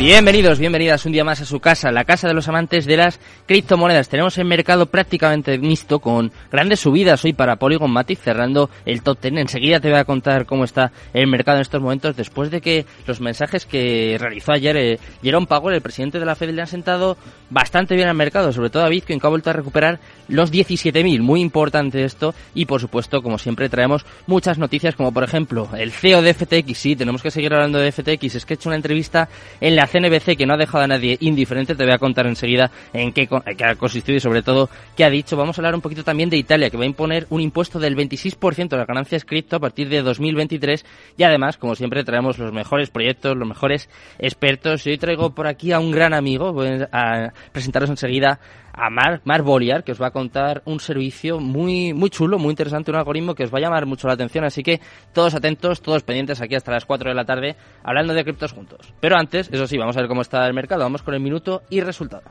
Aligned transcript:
Bienvenidos, 0.00 0.58
bienvenidas 0.58 1.04
un 1.04 1.12
día 1.12 1.24
más 1.24 1.42
a 1.42 1.44
su 1.44 1.60
casa, 1.60 1.92
la 1.92 2.06
casa 2.06 2.26
de 2.26 2.32
los 2.32 2.48
amantes 2.48 2.86
de 2.86 2.96
las 2.96 3.20
criptomonedas. 3.44 4.08
Tenemos 4.08 4.38
el 4.38 4.46
mercado 4.46 4.86
prácticamente 4.86 5.58
mixto 5.58 5.98
con 5.98 6.32
grandes 6.50 6.80
subidas 6.80 7.22
hoy 7.26 7.34
para 7.34 7.56
Polygon 7.56 7.90
Matic 7.90 8.18
cerrando 8.18 8.70
el 8.86 9.02
top 9.02 9.20
10. 9.20 9.34
Enseguida 9.36 9.78
te 9.78 9.90
voy 9.90 9.98
a 9.98 10.06
contar 10.06 10.46
cómo 10.46 10.64
está 10.64 10.90
el 11.12 11.26
mercado 11.26 11.58
en 11.58 11.62
estos 11.62 11.82
momentos 11.82 12.16
después 12.16 12.50
de 12.50 12.62
que 12.62 12.86
los 13.06 13.20
mensajes 13.20 13.66
que 13.66 14.16
realizó 14.18 14.52
ayer 14.52 14.74
eh, 14.78 14.98
Jerome 15.22 15.46
Powell, 15.46 15.74
el 15.74 15.82
presidente 15.82 16.18
de 16.18 16.24
la 16.24 16.34
Fed, 16.34 16.48
le 16.48 16.62
han 16.62 16.66
sentado 16.66 17.18
bastante 17.50 17.94
bien 17.94 18.08
al 18.08 18.14
mercado, 18.14 18.54
sobre 18.54 18.70
todo 18.70 18.84
a 18.84 18.88
Bitcoin 18.88 19.20
que 19.20 19.26
ha 19.26 19.30
vuelto 19.30 19.50
a 19.50 19.52
recuperar 19.52 20.00
los 20.28 20.50
17.000. 20.50 21.20
Muy 21.20 21.42
importante 21.42 22.04
esto 22.04 22.34
y 22.54 22.64
por 22.64 22.80
supuesto, 22.80 23.20
como 23.20 23.36
siempre, 23.36 23.68
traemos 23.68 24.06
muchas 24.26 24.56
noticias 24.56 24.94
como 24.94 25.12
por 25.12 25.24
ejemplo 25.24 25.68
el 25.76 25.92
CEO 25.92 26.22
de 26.22 26.32
FTX. 26.32 26.78
Sí, 26.78 26.96
tenemos 26.96 27.22
que 27.22 27.30
seguir 27.30 27.52
hablando 27.52 27.78
de 27.78 27.92
FTX. 27.92 28.36
Es 28.36 28.46
que 28.46 28.54
he 28.54 28.56
hecho 28.56 28.70
una 28.70 28.76
entrevista 28.76 29.28
en 29.60 29.76
la 29.76 29.89
CNBC 29.90 30.36
que 30.36 30.46
no 30.46 30.54
ha 30.54 30.56
dejado 30.56 30.84
a 30.84 30.86
nadie 30.86 31.16
indiferente. 31.20 31.74
Te 31.74 31.84
voy 31.84 31.92
a 31.92 31.98
contar 31.98 32.26
enseguida 32.26 32.70
en 32.92 33.12
qué, 33.12 33.28
ha 33.64 33.74
consistido 33.74 34.16
y 34.16 34.20
sobre 34.20 34.42
todo 34.42 34.68
qué 34.96 35.04
ha 35.04 35.10
dicho. 35.10 35.36
Vamos 35.36 35.58
a 35.58 35.60
hablar 35.60 35.74
un 35.74 35.80
poquito 35.80 36.04
también 36.04 36.30
de 36.30 36.36
Italia, 36.36 36.70
que 36.70 36.76
va 36.76 36.84
a 36.84 36.86
imponer 36.86 37.26
un 37.30 37.40
impuesto 37.40 37.78
del 37.78 37.96
26% 37.96 38.68
de 38.68 38.76
las 38.76 38.86
ganancias 38.86 39.24
cripto 39.24 39.56
a 39.56 39.60
partir 39.60 39.88
de 39.88 40.02
2023. 40.02 40.84
Y 41.16 41.22
además, 41.24 41.56
como 41.56 41.74
siempre, 41.74 42.04
traemos 42.04 42.38
los 42.38 42.52
mejores 42.52 42.90
proyectos, 42.90 43.36
los 43.36 43.48
mejores 43.48 43.88
expertos. 44.18 44.86
Y 44.86 44.90
hoy 44.90 44.98
traigo 44.98 45.34
por 45.34 45.46
aquí 45.46 45.72
a 45.72 45.78
un 45.78 45.90
gran 45.90 46.14
amigo. 46.14 46.52
Voy 46.52 46.68
a 46.92 47.32
presentaros 47.52 47.90
enseguida 47.90 48.40
a 48.72 48.90
Mark, 48.90 49.22
Mark 49.24 49.44
Boliar, 49.44 49.84
que 49.84 49.92
os 49.92 50.00
va 50.00 50.08
a 50.08 50.10
contar 50.10 50.62
un 50.64 50.80
servicio 50.80 51.40
muy, 51.40 51.92
muy 51.92 52.10
chulo, 52.10 52.38
muy 52.38 52.50
interesante, 52.50 52.90
un 52.90 52.96
algoritmo 52.96 53.34
que 53.34 53.44
os 53.44 53.52
va 53.52 53.58
a 53.58 53.62
llamar 53.62 53.86
mucho 53.86 54.06
la 54.08 54.14
atención. 54.14 54.44
Así 54.44 54.62
que 54.62 54.80
todos 55.12 55.34
atentos, 55.34 55.82
todos 55.82 56.02
pendientes 56.02 56.40
aquí 56.40 56.54
hasta 56.54 56.72
las 56.72 56.84
4 56.84 57.10
de 57.10 57.14
la 57.14 57.24
tarde, 57.24 57.56
hablando 57.82 58.14
de 58.14 58.24
criptos 58.24 58.52
juntos. 58.52 58.92
Pero 59.00 59.16
antes, 59.16 59.48
eso 59.52 59.66
sí, 59.66 59.78
vamos 59.78 59.96
a 59.96 60.00
ver 60.00 60.08
cómo 60.08 60.22
está 60.22 60.46
el 60.46 60.54
mercado. 60.54 60.82
Vamos 60.82 61.02
con 61.02 61.14
el 61.14 61.20
minuto 61.20 61.62
y 61.70 61.80
resultado. 61.80 62.24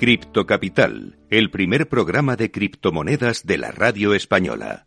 Cripto 0.00 0.46
Capital, 0.46 1.18
el 1.28 1.50
primer 1.50 1.86
programa 1.90 2.34
de 2.34 2.50
criptomonedas 2.50 3.44
de 3.44 3.58
la 3.58 3.70
radio 3.70 4.14
española. 4.14 4.86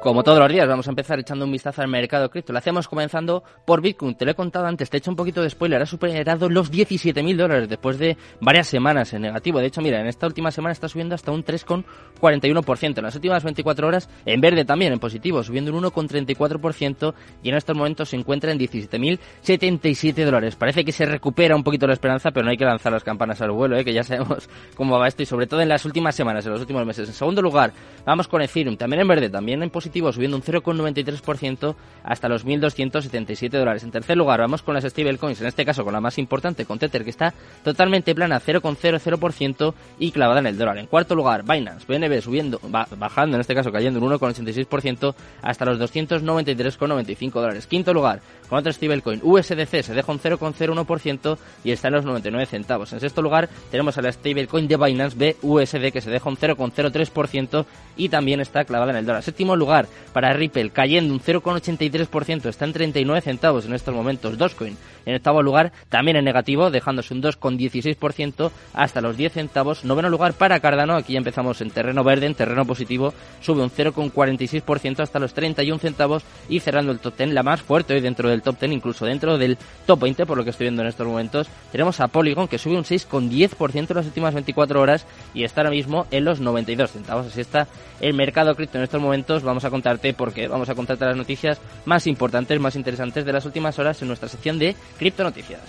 Como 0.00 0.22
todos 0.22 0.38
los 0.38 0.48
días, 0.48 0.66
vamos 0.66 0.86
a 0.86 0.90
empezar 0.90 1.18
echando 1.18 1.44
un 1.44 1.52
vistazo 1.52 1.82
al 1.82 1.88
mercado 1.88 2.30
cripto. 2.30 2.54
Lo 2.54 2.58
hacemos 2.58 2.88
comenzando 2.88 3.44
por 3.66 3.82
Bitcoin. 3.82 4.14
Te 4.14 4.24
lo 4.24 4.30
he 4.30 4.34
contado 4.34 4.64
antes, 4.64 4.88
te 4.88 4.96
he 4.96 4.98
hecho 4.98 5.10
un 5.10 5.16
poquito 5.16 5.42
de 5.42 5.50
spoiler. 5.50 5.82
Ha 5.82 5.84
superado 5.84 6.48
los 6.48 6.72
17.000 6.72 7.36
dólares 7.36 7.68
después 7.68 7.98
de 7.98 8.16
varias 8.40 8.66
semanas 8.66 9.12
en 9.12 9.20
negativo. 9.20 9.58
De 9.58 9.66
hecho, 9.66 9.82
mira, 9.82 10.00
en 10.00 10.06
esta 10.06 10.26
última 10.26 10.50
semana 10.52 10.72
está 10.72 10.88
subiendo 10.88 11.14
hasta 11.14 11.32
un 11.32 11.44
3,41%. 11.44 12.96
En 12.96 13.04
las 13.04 13.14
últimas 13.14 13.44
24 13.44 13.86
horas, 13.86 14.08
en 14.24 14.40
verde 14.40 14.64
también, 14.64 14.94
en 14.94 15.00
positivo, 15.00 15.42
subiendo 15.42 15.70
un 15.70 15.84
1,34%. 15.84 17.12
Y 17.42 17.50
en 17.50 17.56
estos 17.56 17.76
momentos 17.76 18.08
se 18.08 18.16
encuentra 18.16 18.52
en 18.52 18.58
17.077 18.58 20.24
dólares. 20.24 20.56
Parece 20.56 20.82
que 20.82 20.92
se 20.92 21.04
recupera 21.04 21.54
un 21.54 21.62
poquito 21.62 21.86
la 21.86 21.92
esperanza, 21.92 22.30
pero 22.30 22.44
no 22.44 22.50
hay 22.52 22.56
que 22.56 22.64
lanzar 22.64 22.90
las 22.90 23.04
campanas 23.04 23.42
al 23.42 23.50
vuelo, 23.50 23.76
¿eh? 23.76 23.84
que 23.84 23.92
ya 23.92 24.02
sabemos 24.02 24.48
cómo 24.76 24.98
va 24.98 25.08
esto. 25.08 25.22
Y 25.22 25.26
sobre 25.26 25.46
todo 25.46 25.60
en 25.60 25.68
las 25.68 25.84
últimas 25.84 26.14
semanas, 26.14 26.46
en 26.46 26.52
los 26.52 26.60
últimos 26.62 26.86
meses. 26.86 27.06
En 27.06 27.14
segundo 27.14 27.42
lugar, 27.42 27.74
vamos 28.06 28.28
con 28.28 28.40
Ethereum. 28.40 28.78
También 28.78 29.02
en 29.02 29.08
verde, 29.08 29.28
también 29.28 29.62
en 29.62 29.68
positivo 29.68 29.89
subiendo 30.12 30.36
un 30.36 30.42
0,93% 30.42 31.74
hasta 32.02 32.28
los 32.28 32.46
1.277 32.46 33.50
dólares. 33.50 33.82
En 33.82 33.90
tercer 33.90 34.16
lugar, 34.16 34.40
vamos 34.40 34.62
con 34.62 34.74
las 34.74 34.84
stablecoins, 34.84 35.40
en 35.40 35.46
este 35.46 35.64
caso 35.64 35.84
con 35.84 35.92
la 35.92 36.00
más 36.00 36.18
importante, 36.18 36.64
con 36.64 36.78
Tether, 36.78 37.04
que 37.04 37.10
está 37.10 37.34
totalmente 37.62 38.14
plana, 38.14 38.40
0,00% 38.40 39.74
y 39.98 40.12
clavada 40.12 40.40
en 40.40 40.46
el 40.46 40.58
dólar. 40.58 40.78
En 40.78 40.86
cuarto 40.86 41.14
lugar, 41.14 41.42
Binance, 41.42 41.86
BNB 41.86 42.20
subiendo, 42.22 42.60
bajando, 42.62 43.36
en 43.36 43.40
este 43.40 43.54
caso 43.54 43.72
cayendo 43.72 44.00
un 44.00 44.12
1,86% 44.12 45.14
hasta 45.42 45.64
los 45.64 45.78
293,95 45.78 47.32
dólares. 47.32 47.66
Quinto 47.66 47.92
lugar, 47.92 48.20
con 48.48 48.58
otro 48.58 48.72
stablecoin, 48.72 49.20
USDC, 49.22 49.82
se 49.82 49.94
deja 49.94 50.12
un 50.12 50.20
0,01% 50.20 51.38
y 51.64 51.72
está 51.72 51.88
en 51.88 51.94
los 51.94 52.04
99 52.04 52.46
centavos. 52.46 52.92
En 52.92 53.00
sexto 53.00 53.22
lugar, 53.22 53.48
tenemos 53.70 53.96
a 53.98 54.02
la 54.02 54.12
stablecoin 54.12 54.68
de 54.68 54.76
Binance 54.76 55.36
BUSD, 55.42 55.92
que 55.92 56.00
se 56.00 56.10
deja 56.10 56.28
un 56.28 56.36
0,03% 56.36 57.64
y 57.96 58.08
también 58.08 58.40
está 58.40 58.64
clavada 58.64 58.92
en 58.92 58.98
el 58.98 59.06
dólar. 59.06 59.22
Séptimo 59.22 59.56
lugar, 59.56 59.79
para 60.12 60.32
Ripple, 60.32 60.70
cayendo 60.70 61.12
un 61.12 61.20
0,83%, 61.20 62.46
está 62.46 62.64
en 62.64 62.72
39 62.72 63.20
centavos 63.20 63.66
en 63.66 63.74
estos 63.74 63.94
momentos. 63.94 64.38
Dogecoin 64.38 64.76
en 65.06 65.16
octavo 65.16 65.42
lugar, 65.42 65.72
también 65.88 66.16
en 66.16 66.24
negativo, 66.24 66.70
dejándose 66.70 67.14
un 67.14 67.22
2,16% 67.22 68.50
hasta 68.74 69.00
los 69.00 69.16
10 69.16 69.32
centavos. 69.32 69.84
Noveno 69.84 70.08
lugar 70.08 70.34
para 70.34 70.60
Cardano, 70.60 70.96
aquí 70.96 71.14
ya 71.14 71.18
empezamos 71.18 71.60
en 71.60 71.70
terreno 71.70 72.04
verde, 72.04 72.26
en 72.26 72.34
terreno 72.34 72.64
positivo, 72.64 73.14
sube 73.40 73.62
un 73.62 73.70
0,46% 73.70 75.00
hasta 75.00 75.18
los 75.18 75.34
31 75.34 75.78
centavos 75.78 76.22
y 76.48 76.60
cerrando 76.60 76.92
el 76.92 76.98
top 76.98 77.16
10, 77.16 77.30
la 77.30 77.42
más 77.42 77.62
fuerte 77.62 77.94
hoy 77.94 78.00
dentro 78.00 78.28
del 78.28 78.42
top 78.42 78.58
10, 78.60 78.72
incluso 78.72 79.06
dentro 79.06 79.38
del 79.38 79.58
top 79.86 80.00
20, 80.00 80.26
por 80.26 80.36
lo 80.36 80.44
que 80.44 80.50
estoy 80.50 80.66
viendo 80.66 80.82
en 80.82 80.88
estos 80.88 81.06
momentos. 81.06 81.48
Tenemos 81.72 82.00
a 82.00 82.08
Polygon, 82.08 82.48
que 82.48 82.58
sube 82.58 82.76
un 82.76 82.84
6,10% 82.84 83.90
en 83.90 83.96
las 83.96 84.06
últimas 84.06 84.34
24 84.34 84.80
horas 84.80 85.06
y 85.34 85.44
está 85.44 85.62
ahora 85.62 85.70
mismo 85.70 86.06
en 86.10 86.24
los 86.24 86.40
92 86.40 86.92
centavos. 86.92 87.26
Así 87.26 87.40
está 87.40 87.68
el 88.00 88.14
mercado 88.14 88.54
cripto 88.54 88.78
en 88.78 88.84
estos 88.84 89.00
momentos. 89.00 89.42
Vamos 89.42 89.64
a 89.64 89.69
contarte 89.70 90.14
porque 90.14 90.48
vamos 90.48 90.68
a 90.68 90.74
contarte 90.74 91.04
las 91.04 91.16
noticias 91.16 91.60
más 91.84 92.06
importantes, 92.06 92.60
más 92.60 92.76
interesantes 92.76 93.24
de 93.24 93.32
las 93.32 93.44
últimas 93.44 93.78
horas 93.78 94.00
en 94.02 94.08
nuestra 94.08 94.28
sección 94.28 94.58
de 94.58 94.76
Cripto 94.98 95.22
Noticias. 95.22 95.60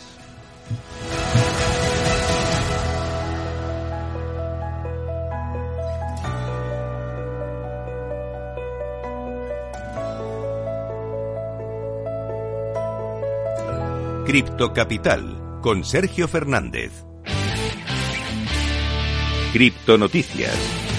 Cripto 14.26 14.72
Capital 14.72 15.60
con 15.62 15.84
Sergio 15.84 16.28
Fernández. 16.28 17.04
Cripto 19.52 19.98
Noticias. 19.98 20.91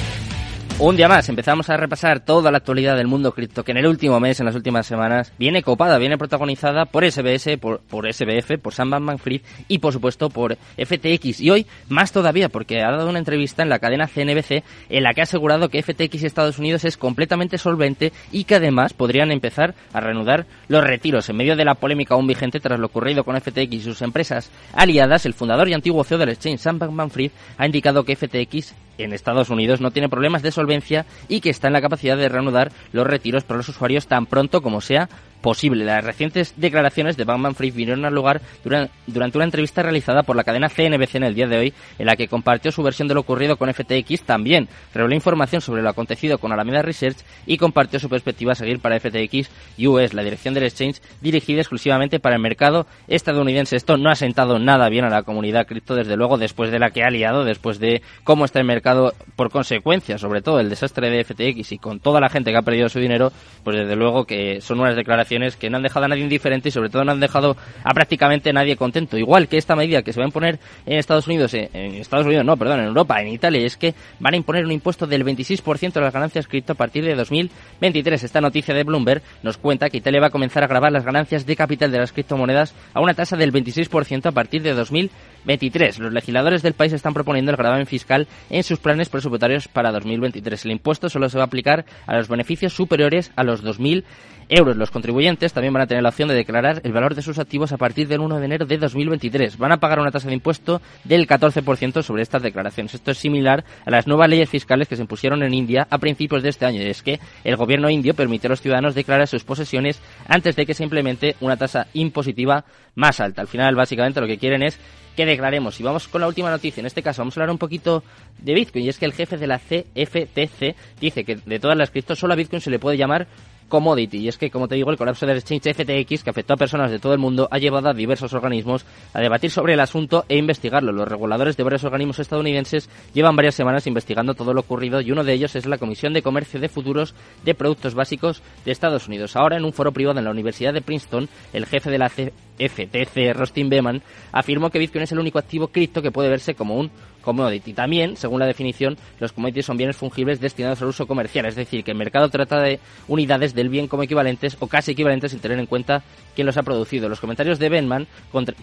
Un 0.84 0.96
día 0.96 1.06
más, 1.06 1.28
empezamos 1.28 1.70
a 1.70 1.76
repasar 1.76 2.24
toda 2.24 2.50
la 2.50 2.56
actualidad 2.56 2.96
del 2.96 3.06
mundo 3.06 3.30
cripto 3.30 3.62
que 3.62 3.70
en 3.70 3.78
el 3.78 3.86
último 3.86 4.18
mes, 4.18 4.40
en 4.40 4.46
las 4.46 4.56
últimas 4.56 4.84
semanas, 4.84 5.32
viene 5.38 5.62
copada, 5.62 5.96
viene 5.96 6.18
protagonizada 6.18 6.86
por 6.86 7.08
SBS, 7.08 7.56
por, 7.58 7.82
por 7.82 8.12
SBF, 8.12 8.58
por 8.60 8.74
Sam 8.74 8.90
Bankman-Fried 8.90 9.42
y 9.68 9.78
por 9.78 9.92
supuesto 9.92 10.28
por 10.28 10.56
FTX. 10.56 11.40
Y 11.40 11.50
hoy 11.50 11.66
más 11.88 12.10
todavía 12.10 12.48
porque 12.48 12.82
ha 12.82 12.90
dado 12.90 13.08
una 13.08 13.20
entrevista 13.20 13.62
en 13.62 13.68
la 13.68 13.78
cadena 13.78 14.08
CNBC 14.08 14.64
en 14.88 15.04
la 15.04 15.14
que 15.14 15.20
ha 15.20 15.22
asegurado 15.22 15.68
que 15.68 15.84
FTX 15.84 16.24
Estados 16.24 16.58
Unidos 16.58 16.84
es 16.84 16.96
completamente 16.96 17.58
solvente 17.58 18.12
y 18.32 18.42
que 18.42 18.56
además 18.56 18.92
podrían 18.92 19.30
empezar 19.30 19.76
a 19.92 20.00
reanudar 20.00 20.46
los 20.66 20.82
retiros. 20.82 21.28
En 21.28 21.36
medio 21.36 21.54
de 21.54 21.64
la 21.64 21.76
polémica 21.76 22.14
aún 22.14 22.26
vigente 22.26 22.58
tras 22.58 22.80
lo 22.80 22.86
ocurrido 22.86 23.22
con 23.22 23.40
FTX 23.40 23.72
y 23.72 23.80
sus 23.82 24.02
empresas 24.02 24.50
aliadas, 24.72 25.26
el 25.26 25.34
fundador 25.34 25.68
y 25.68 25.74
antiguo 25.74 26.02
CEO 26.02 26.18
del 26.18 26.30
exchange, 26.30 26.58
Sam 26.58 26.80
Bankman-Fried, 26.80 27.30
ha 27.56 27.66
indicado 27.66 28.02
que 28.02 28.16
FTX 28.16 28.74
en 29.04 29.12
Estados 29.12 29.50
Unidos 29.50 29.80
no 29.80 29.90
tiene 29.90 30.08
problemas 30.08 30.42
de 30.42 30.52
solvencia 30.52 31.06
y 31.28 31.40
que 31.40 31.50
está 31.50 31.66
en 31.66 31.72
la 31.72 31.80
capacidad 31.80 32.16
de 32.16 32.28
reanudar 32.28 32.72
los 32.92 33.06
retiros 33.06 33.44
para 33.44 33.58
los 33.58 33.68
usuarios 33.68 34.06
tan 34.06 34.26
pronto 34.26 34.62
como 34.62 34.80
sea 34.80 35.08
posible. 35.42 35.84
Las 35.84 36.04
recientes 36.04 36.54
declaraciones 36.56 37.16
de 37.16 37.24
Bankman 37.24 37.54
Fried 37.54 37.74
vinieron 37.74 38.04
al 38.04 38.14
lugar 38.14 38.40
durante 38.64 39.38
una 39.38 39.44
entrevista 39.44 39.82
realizada 39.82 40.22
por 40.22 40.36
la 40.36 40.44
cadena 40.44 40.70
CNBC 40.70 41.16
en 41.16 41.24
el 41.24 41.34
día 41.34 41.46
de 41.46 41.58
hoy, 41.58 41.74
en 41.98 42.06
la 42.06 42.16
que 42.16 42.28
compartió 42.28 42.72
su 42.72 42.82
versión 42.82 43.08
de 43.08 43.14
lo 43.14 43.20
ocurrido 43.20 43.56
con 43.56 43.72
FTX. 43.72 44.22
También 44.22 44.68
reveló 44.94 45.14
información 45.14 45.60
sobre 45.60 45.82
lo 45.82 45.90
acontecido 45.90 46.38
con 46.38 46.52
Alameda 46.52 46.82
Research 46.82 47.18
y 47.44 47.58
compartió 47.58 47.98
su 47.98 48.08
perspectiva 48.08 48.52
a 48.52 48.54
seguir 48.54 48.80
para 48.80 48.98
FTX 48.98 49.50
US, 49.78 50.14
la 50.14 50.22
dirección 50.22 50.54
del 50.54 50.64
exchange 50.64 51.02
dirigida 51.20 51.60
exclusivamente 51.60 52.20
para 52.20 52.36
el 52.36 52.40
mercado 52.40 52.86
estadounidense. 53.08 53.76
Esto 53.76 53.96
no 53.96 54.10
ha 54.10 54.14
sentado 54.14 54.58
nada 54.58 54.88
bien 54.88 55.04
a 55.04 55.10
la 55.10 55.24
comunidad 55.24 55.66
cripto, 55.66 55.96
desde 55.96 56.16
luego, 56.16 56.38
después 56.38 56.70
de 56.70 56.78
la 56.78 56.90
que 56.90 57.02
ha 57.02 57.10
liado, 57.10 57.44
después 57.44 57.80
de 57.80 58.02
cómo 58.22 58.44
está 58.44 58.60
el 58.60 58.66
mercado 58.66 59.12
por 59.34 59.50
consecuencia, 59.50 60.18
sobre 60.18 60.40
todo 60.40 60.60
el 60.60 60.70
desastre 60.70 61.10
de 61.10 61.24
FTX 61.24 61.72
y 61.72 61.78
con 61.78 61.98
toda 61.98 62.20
la 62.20 62.28
gente 62.28 62.52
que 62.52 62.58
ha 62.58 62.62
perdido 62.62 62.88
su 62.88 63.00
dinero, 63.00 63.32
pues 63.64 63.76
desde 63.76 63.96
luego 63.96 64.24
que 64.24 64.60
son 64.60 64.78
unas 64.78 64.94
declaraciones 64.94 65.31
que 65.58 65.70
no 65.70 65.78
han 65.78 65.82
dejado 65.82 66.04
a 66.06 66.08
nadie 66.08 66.22
indiferente 66.22 66.68
y 66.68 66.72
sobre 66.72 66.90
todo 66.90 67.04
no 67.04 67.12
han 67.12 67.20
dejado 67.20 67.56
a 67.82 67.94
prácticamente 67.94 68.52
nadie 68.52 68.76
contento. 68.76 69.16
Igual 69.16 69.48
que 69.48 69.56
esta 69.56 69.74
medida 69.74 70.02
que 70.02 70.12
se 70.12 70.20
va 70.20 70.24
a 70.24 70.28
imponer 70.28 70.58
en 70.86 70.98
Estados 70.98 71.26
Unidos, 71.26 71.54
eh, 71.54 71.70
en 71.72 71.94
Estados 71.94 72.26
Unidos 72.26 72.44
no, 72.44 72.56
perdón, 72.56 72.80
en 72.80 72.86
Europa, 72.86 73.20
en 73.20 73.28
Italia, 73.28 73.64
es 73.64 73.76
que 73.76 73.94
van 74.20 74.34
a 74.34 74.36
imponer 74.36 74.64
un 74.64 74.72
impuesto 74.72 75.06
del 75.06 75.24
26% 75.24 75.92
de 75.92 76.00
las 76.00 76.12
ganancias 76.12 76.46
cripto 76.46 76.72
a 76.74 76.76
partir 76.76 77.04
de 77.04 77.14
2023. 77.14 78.22
Esta 78.22 78.40
noticia 78.40 78.74
de 78.74 78.84
Bloomberg 78.84 79.22
nos 79.42 79.56
cuenta 79.56 79.88
que 79.88 79.98
Italia 79.98 80.20
va 80.20 80.26
a 80.26 80.30
comenzar 80.30 80.64
a 80.64 80.66
grabar 80.66 80.92
las 80.92 81.04
ganancias 81.04 81.46
de 81.46 81.56
capital 81.56 81.90
de 81.90 81.98
las 81.98 82.12
criptomonedas 82.12 82.74
a 82.92 83.00
una 83.00 83.14
tasa 83.14 83.36
del 83.36 83.52
26% 83.52 84.26
a 84.26 84.32
partir 84.32 84.62
de 84.62 84.74
2023 84.74 85.31
2023. 85.42 85.98
Los 85.98 86.12
legisladores 86.12 86.62
del 86.62 86.74
país 86.74 86.92
están 86.92 87.14
proponiendo 87.14 87.50
el 87.50 87.56
gravamen 87.56 87.86
fiscal 87.86 88.28
en 88.50 88.62
sus 88.62 88.78
planes 88.78 89.08
presupuestarios 89.08 89.68
para 89.68 89.90
2023. 89.92 90.64
El 90.64 90.72
impuesto 90.72 91.08
solo 91.08 91.28
se 91.28 91.38
va 91.38 91.44
a 91.44 91.46
aplicar 91.46 91.84
a 92.06 92.16
los 92.16 92.28
beneficios 92.28 92.72
superiores 92.72 93.32
a 93.36 93.44
los 93.44 93.64
2.000 93.64 94.04
euros. 94.48 94.76
Los 94.76 94.90
contribuyentes 94.90 95.52
también 95.52 95.72
van 95.72 95.82
a 95.82 95.86
tener 95.86 96.02
la 96.02 96.10
opción 96.10 96.28
de 96.28 96.34
declarar 96.34 96.80
el 96.84 96.92
valor 96.92 97.14
de 97.14 97.22
sus 97.22 97.38
activos 97.38 97.72
a 97.72 97.76
partir 97.76 98.08
del 98.08 98.20
1 98.20 98.38
de 98.38 98.44
enero 98.44 98.66
de 98.66 98.78
2023. 98.78 99.58
Van 99.58 99.72
a 99.72 99.78
pagar 99.78 99.98
una 99.98 100.10
tasa 100.10 100.28
de 100.28 100.34
impuesto 100.34 100.80
del 101.04 101.26
14% 101.26 102.02
sobre 102.02 102.22
estas 102.22 102.42
declaraciones. 102.42 102.94
Esto 102.94 103.10
es 103.10 103.18
similar 103.18 103.64
a 103.84 103.90
las 103.90 104.06
nuevas 104.06 104.28
leyes 104.28 104.48
fiscales 104.48 104.88
que 104.88 104.96
se 104.96 105.02
impusieron 105.02 105.42
en 105.42 105.54
India 105.54 105.86
a 105.90 105.98
principios 105.98 106.42
de 106.42 106.50
este 106.50 106.66
año. 106.66 106.82
Y 106.82 106.86
es 106.86 107.02
que 107.02 107.18
el 107.44 107.56
gobierno 107.56 107.90
indio 107.90 108.14
permite 108.14 108.46
a 108.46 108.50
los 108.50 108.60
ciudadanos 108.60 108.94
declarar 108.94 109.26
sus 109.26 109.44
posesiones 109.44 110.00
antes 110.28 110.56
de 110.56 110.66
que 110.66 110.74
se 110.74 110.84
implemente 110.84 111.36
una 111.40 111.56
tasa 111.56 111.86
impositiva 111.94 112.64
más 112.94 113.20
alta. 113.20 113.42
Al 113.42 113.48
final, 113.48 113.74
básicamente, 113.74 114.20
lo 114.20 114.26
que 114.26 114.38
quieren 114.38 114.62
es 114.62 114.78
que 115.16 115.26
declaremos. 115.26 115.78
Y 115.80 115.82
vamos 115.82 116.08
con 116.08 116.20
la 116.20 116.28
última 116.28 116.50
noticia. 116.50 116.80
En 116.80 116.86
este 116.86 117.02
caso, 117.02 117.22
vamos 117.22 117.36
a 117.36 117.40
hablar 117.40 117.52
un 117.52 117.58
poquito 117.58 118.02
de 118.38 118.54
Bitcoin. 118.54 118.84
Y 118.84 118.88
es 118.88 118.98
que 118.98 119.04
el 119.04 119.12
jefe 119.12 119.36
de 119.36 119.46
la 119.46 119.58
CFTC 119.58 120.76
dice 121.00 121.24
que 121.24 121.36
de 121.36 121.58
todas 121.58 121.76
las 121.76 121.90
criptos, 121.90 122.18
solo 122.18 122.32
a 122.32 122.36
Bitcoin 122.36 122.60
se 122.60 122.70
le 122.70 122.78
puede 122.78 122.96
llamar 122.96 123.26
commodity. 123.72 124.18
Y 124.18 124.28
es 124.28 124.36
que, 124.36 124.50
como 124.50 124.68
te 124.68 124.74
digo, 124.74 124.90
el 124.90 124.98
colapso 124.98 125.24
del 125.24 125.38
exchange 125.38 125.72
FTX, 125.74 126.22
que 126.22 126.28
afectó 126.28 126.52
a 126.52 126.58
personas 126.58 126.90
de 126.90 126.98
todo 126.98 127.14
el 127.14 127.18
mundo, 127.18 127.48
ha 127.50 127.56
llevado 127.56 127.88
a 127.88 127.94
diversos 127.94 128.34
organismos 128.34 128.84
a 129.14 129.20
debatir 129.20 129.50
sobre 129.50 129.72
el 129.72 129.80
asunto 129.80 130.26
e 130.28 130.36
investigarlo. 130.36 130.92
Los 130.92 131.08
reguladores 131.08 131.56
de 131.56 131.62
varios 131.62 131.82
organismos 131.82 132.18
estadounidenses 132.18 132.90
llevan 133.14 133.34
varias 133.34 133.54
semanas 133.54 133.86
investigando 133.86 134.34
todo 134.34 134.52
lo 134.52 134.60
ocurrido 134.60 135.00
y 135.00 135.10
uno 135.10 135.24
de 135.24 135.32
ellos 135.32 135.56
es 135.56 135.64
la 135.64 135.78
Comisión 135.78 136.12
de 136.12 136.20
Comercio 136.20 136.60
de 136.60 136.68
Futuros 136.68 137.14
de 137.44 137.54
Productos 137.54 137.94
Básicos 137.94 138.42
de 138.66 138.72
Estados 138.72 139.08
Unidos. 139.08 139.36
Ahora, 139.36 139.56
en 139.56 139.64
un 139.64 139.72
foro 139.72 139.90
privado 139.90 140.18
en 140.18 140.26
la 140.26 140.32
Universidad 140.32 140.74
de 140.74 140.82
Princeton, 140.82 141.30
el 141.54 141.64
jefe 141.64 141.90
de 141.90 141.98
la 141.98 142.10
FTC, 142.10 143.32
Rustin 143.34 143.70
Beman, 143.70 144.02
afirmó 144.32 144.68
que 144.68 144.80
Bitcoin 144.80 145.04
es 145.04 145.12
el 145.12 145.18
único 145.18 145.38
activo 145.38 145.68
cripto 145.68 146.02
que 146.02 146.12
puede 146.12 146.28
verse 146.28 146.54
como 146.54 146.76
un 146.76 146.90
commodity. 147.22 147.72
También, 147.72 148.16
según 148.16 148.40
la 148.40 148.46
definición, 148.46 148.96
los 149.18 149.32
commodities 149.32 149.66
son 149.66 149.76
bienes 149.76 149.96
fungibles 149.96 150.40
destinados 150.40 150.82
al 150.82 150.88
uso 150.88 151.06
comercial, 151.06 151.46
es 151.46 151.54
decir, 151.54 151.84
que 151.84 151.92
el 151.92 151.96
mercado 151.96 152.28
trata 152.28 152.60
de 152.60 152.80
unidades 153.08 153.54
del 153.54 153.68
bien 153.68 153.88
como 153.88 154.02
equivalentes 154.02 154.56
o 154.60 154.66
casi 154.66 154.92
equivalentes 154.92 155.30
sin 155.30 155.40
tener 155.40 155.58
en 155.58 155.66
cuenta 155.66 156.02
quién 156.34 156.46
los 156.46 156.56
ha 156.56 156.62
producido. 156.62 157.08
Los 157.08 157.20
comentarios 157.20 157.58
de 157.58 157.68
Benman 157.68 158.06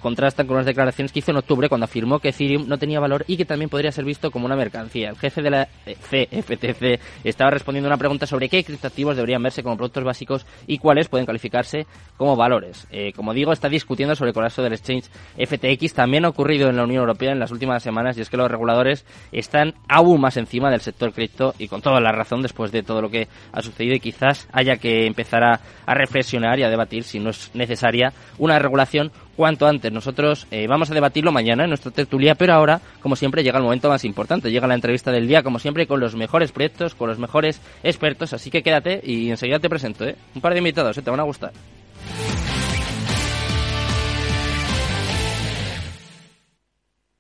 contrastan 0.02 0.48
con 0.48 0.58
las 0.58 0.66
declaraciones 0.66 1.12
que 1.12 1.20
hizo 1.20 1.32
en 1.32 1.38
octubre 1.38 1.70
cuando 1.70 1.86
afirmó 1.86 2.20
que 2.20 2.30
Ethereum 2.30 2.68
no 2.68 2.78
tenía 2.78 3.00
valor 3.00 3.24
y 3.28 3.38
que 3.38 3.46
también 3.46 3.70
podría 3.70 3.92
ser 3.92 4.06
visto 4.06 4.32
como 4.32 4.46
una 4.46 4.56
mercancía. 4.56 5.10
El 5.10 5.18
jefe 5.18 5.42
de 5.42 5.50
la 5.50 5.68
CFTC 5.86 7.00
estaba 7.24 7.52
respondiendo 7.52 7.88
una 7.88 7.98
pregunta 7.98 8.26
sobre 8.26 8.50
qué 8.50 8.64
criptoactivos 8.64 9.16
deberían 9.16 9.44
verse 9.44 9.64
como 9.64 9.78
productos 9.78 10.04
básicos 10.04 10.46
y 10.68 10.78
cuáles 10.78 11.08
pueden 11.08 11.26
calificarse 11.26 11.86
como 12.18 12.36
valores. 12.36 12.88
Eh, 12.92 13.14
como 13.14 13.34
digo, 13.34 13.52
está 13.52 13.70
discutiendo 13.70 14.16
sobre 14.16 14.30
el 14.30 14.34
colapso 14.34 14.62
del 14.62 14.74
exchange 14.74 15.10
FTX. 15.38 15.94
También 15.94 16.26
ha 16.26 16.30
ocurrido 16.30 16.70
en 16.70 16.78
la 16.78 16.84
Unión 16.84 17.02
Europea 17.02 17.32
en 17.32 17.40
las 17.40 17.52
últimas 17.52 17.84
semanas 17.84 18.18
y 18.18 18.22
es 18.22 18.30
que 18.30 18.38
los 18.38 18.49
reguladores 18.50 19.06
están 19.32 19.74
aún 19.88 20.22
más 20.22 20.38
encima 20.38 20.70
del 20.70 20.82
sector 20.82 21.14
cripto 21.14 21.54
y 21.58 21.68
con 21.68 21.82
toda 21.82 22.00
la 22.00 22.12
razón 22.12 22.42
después 22.42 22.72
de 22.72 22.84
todo 22.84 23.02
lo 23.02 23.10
que 23.10 23.28
ha 23.52 23.62
sucedido 23.62 23.96
y 23.96 24.00
quizás 24.00 24.48
haya 24.52 24.78
que 24.78 25.06
empezar 25.06 25.44
a, 25.44 25.60
reflexionar 25.88 26.60
y 26.60 26.64
a 26.64 26.70
debatir 26.70 27.04
si 27.04 27.20
no 27.20 27.32
es 27.32 27.50
necesaria 27.54 28.14
una 28.38 28.60
regulación 28.60 29.12
cuanto 29.36 29.68
antes. 29.68 29.92
Nosotros 29.92 30.48
eh, 30.52 30.68
vamos 30.68 30.92
a 30.92 30.94
debatirlo 30.94 31.32
mañana 31.32 31.64
en 31.64 31.70
nuestra 31.70 31.92
tertulia, 31.92 32.36
pero 32.36 32.54
ahora, 32.54 32.80
como 33.02 33.16
siempre, 33.16 33.44
llega 33.44 33.58
el 33.58 33.64
momento 33.64 33.90
más 33.90 34.06
importante. 34.06 34.52
Llega 34.52 34.68
la 34.68 34.76
entrevista 34.76 35.12
del 35.12 35.28
día, 35.28 35.44
como 35.44 35.60
siempre, 35.60 35.88
con 35.88 36.00
los 36.00 36.16
mejores 36.16 36.52
proyectos, 36.52 36.94
con 36.94 37.10
los 37.10 37.20
mejores 37.20 37.62
expertos. 37.84 38.34
Así 38.34 38.52
que 38.52 38.62
quédate 38.62 39.02
y 39.04 39.30
enseguida 39.30 39.60
te 39.60 39.70
presento. 39.70 40.06
¿eh? 40.06 40.16
Un 40.36 40.42
par 40.42 40.54
de 40.54 40.60
invitados, 40.60 40.98
¿eh? 40.98 41.02
te 41.02 41.10
van 41.10 41.20
a 41.20 41.24
gustar. 41.24 41.52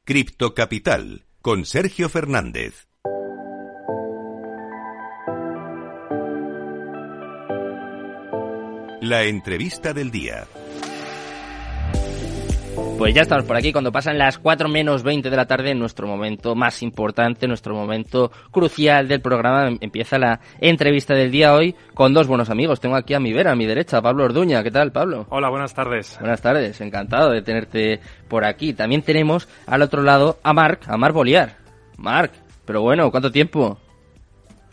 Cripto 0.10 0.56
Capital 0.56 1.28
con 1.40 1.66
Sergio 1.66 2.10
Fernández. 2.10 2.88
La 9.02 9.26
entrevista 9.26 9.94
del 9.94 10.10
día. 10.10 10.48
Pues 13.00 13.16
ya 13.16 13.22
estamos 13.22 13.46
por 13.46 13.56
aquí 13.56 13.72
cuando 13.72 13.94
pasan 13.94 14.18
las 14.18 14.38
4 14.38 14.68
menos 14.68 15.04
20 15.04 15.30
de 15.30 15.38
la 15.38 15.46
tarde, 15.46 15.72
en 15.72 15.80
nuestro 15.80 16.06
momento 16.06 16.54
más 16.54 16.84
importante, 16.84 17.48
nuestro 17.48 17.74
momento 17.74 18.30
crucial 18.52 19.08
del 19.08 19.22
programa. 19.22 19.70
Empieza 19.80 20.20
la 20.20 20.42
entrevista 20.60 21.14
del 21.14 21.32
día 21.32 21.54
hoy 21.54 21.76
con 21.94 22.14
dos 22.14 22.28
buenos 22.28 22.50
amigos. 22.50 22.82
Tengo 22.82 22.98
aquí 22.98 23.14
a 23.14 23.20
mi 23.22 23.32
vera, 23.32 23.54
a 23.54 23.56
mi 23.56 23.66
derecha, 23.66 24.02
Pablo 24.02 24.26
Orduña. 24.26 24.62
¿Qué 24.64 24.72
tal, 24.72 24.92
Pablo? 24.92 25.26
Hola, 25.30 25.50
buenas 25.50 25.74
tardes. 25.74 26.18
Buenas 26.20 26.42
tardes, 26.42 26.82
encantado 26.82 27.32
de 27.32 27.42
tenerte 27.42 28.02
por 28.28 28.44
aquí. 28.44 28.74
También 28.74 29.02
tenemos 29.02 29.48
al 29.66 29.82
otro 29.82 30.04
lado 30.04 30.38
a 30.44 30.54
Marc, 30.54 30.88
a 30.90 30.98
Marc 30.98 31.16
Boliar. 31.16 31.56
Marc, 31.98 32.34
pero 32.66 32.82
bueno, 32.82 33.10
¿cuánto 33.12 33.32
tiempo? 33.32 33.80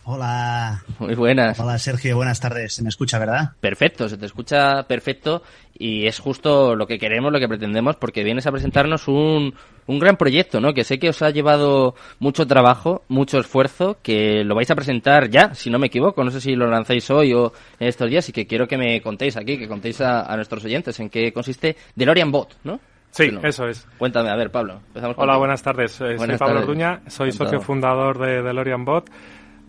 Hola. 0.09 0.85
Muy 1.01 1.17
buenas. 1.17 1.59
Hola 1.59 1.77
Sergio, 1.81 2.15
buenas 2.15 2.39
tardes. 2.39 2.75
Se 2.75 2.83
me 2.85 2.91
escucha, 2.91 3.19
¿verdad? 3.19 3.51
Perfecto, 3.59 4.09
se 4.09 4.17
te 4.17 4.27
escucha 4.27 4.85
perfecto 4.85 5.43
y 5.77 6.07
es 6.07 6.21
justo 6.21 6.77
lo 6.77 6.87
que 6.87 7.01
queremos, 7.01 7.33
lo 7.33 7.41
que 7.41 7.49
pretendemos, 7.49 7.97
porque 7.97 8.23
vienes 8.23 8.47
a 8.47 8.53
presentarnos 8.53 9.09
un, 9.09 9.53
un 9.89 9.99
gran 9.99 10.17
proyecto, 10.17 10.61
¿no? 10.61 10.75
Que 10.75 10.85
sé 10.85 11.01
que 11.01 11.09
os 11.09 11.23
ha 11.23 11.31
llevado 11.31 11.97
mucho 12.21 12.47
trabajo, 12.47 13.03
mucho 13.09 13.41
esfuerzo, 13.41 13.99
que 14.01 14.45
lo 14.45 14.55
vais 14.55 14.71
a 14.71 14.77
presentar 14.77 15.29
ya, 15.29 15.57
si 15.57 15.71
no 15.71 15.81
me 15.81 15.89
equivoco. 15.89 16.23
No 16.23 16.31
sé 16.31 16.41
si 16.41 16.55
lo 16.55 16.71
lanzáis 16.71 17.11
hoy 17.11 17.33
o 17.33 17.53
en 17.81 17.89
estos 17.89 18.09
días 18.09 18.29
y 18.29 18.33
que 18.33 18.47
quiero 18.47 18.69
que 18.69 18.79
me 18.79 19.03
contéis 19.03 19.37
aquí, 19.37 19.59
que 19.59 19.67
contéis 19.67 20.01
a, 20.03 20.33
a 20.33 20.37
nuestros 20.37 20.65
oyentes 20.65 21.01
en 21.01 21.11
qué 21.11 21.33
consiste 21.33 21.75
DeLorean 21.97 22.31
Bot, 22.31 22.59
¿no? 22.63 22.79
Sí, 23.11 23.31
eso 23.43 23.67
es. 23.67 23.87
Cuéntame, 23.97 24.29
a 24.29 24.37
ver, 24.37 24.51
Pablo. 24.51 24.83
Hola, 25.17 25.39
buenas 25.39 25.63
tardes. 25.63 25.99
Eh, 26.03 26.19
soy 26.19 26.37
Pablo 26.37 26.61
Orduña, 26.61 27.01
soy 27.07 27.33
socio 27.33 27.61
fundador 27.61 28.19
de 28.19 28.43
DeLorean 28.43 28.85
Bot 28.85 29.11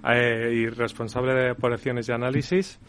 eh, 0.10 0.52
y 0.54 0.70
responsable 0.70 1.34
de 1.34 1.52
operaciones 1.52 2.08
y 2.10 2.12
análisis. 2.12 2.80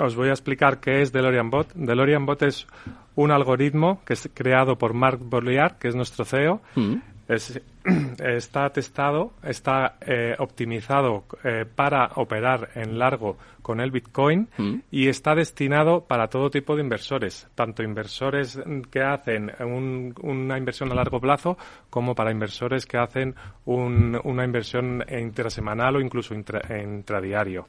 Os 0.00 0.14
voy 0.16 0.28
a 0.28 0.32
explicar 0.32 0.80
qué 0.80 1.02
es 1.02 1.12
DeLorean 1.12 1.50
Bot. 1.50 1.72
DeLorean 1.74 2.26
Bot 2.26 2.42
es 2.42 2.66
un 3.14 3.30
algoritmo 3.30 4.02
que 4.04 4.14
es 4.14 4.30
creado 4.32 4.76
por 4.76 4.94
Mark 4.94 5.18
Bolliard, 5.22 5.78
que 5.78 5.88
es 5.88 5.94
nuestro 5.94 6.24
CEO, 6.24 6.62
mm 6.74 7.11
está 8.18 8.70
testado, 8.70 9.32
está 9.42 9.96
eh, 10.00 10.34
optimizado 10.38 11.24
eh, 11.44 11.64
para 11.64 12.10
operar 12.16 12.70
en 12.74 12.98
largo 12.98 13.36
con 13.62 13.80
el 13.80 13.90
Bitcoin 13.90 14.48
mm. 14.56 14.74
y 14.90 15.08
está 15.08 15.34
destinado 15.34 16.04
para 16.04 16.28
todo 16.28 16.50
tipo 16.50 16.74
de 16.74 16.82
inversores, 16.82 17.48
tanto 17.54 17.82
inversores 17.82 18.60
que 18.90 19.02
hacen 19.02 19.52
una 19.60 20.58
inversión 20.58 20.90
a 20.90 20.94
largo 20.94 21.20
plazo 21.20 21.56
como 21.88 22.14
para 22.14 22.32
inversores 22.32 22.86
que 22.86 22.98
hacen 22.98 23.34
una 23.64 24.44
inversión 24.44 25.04
intrasemanal 25.08 25.96
o 25.96 26.00
incluso 26.00 26.34
intradiario. 26.34 27.68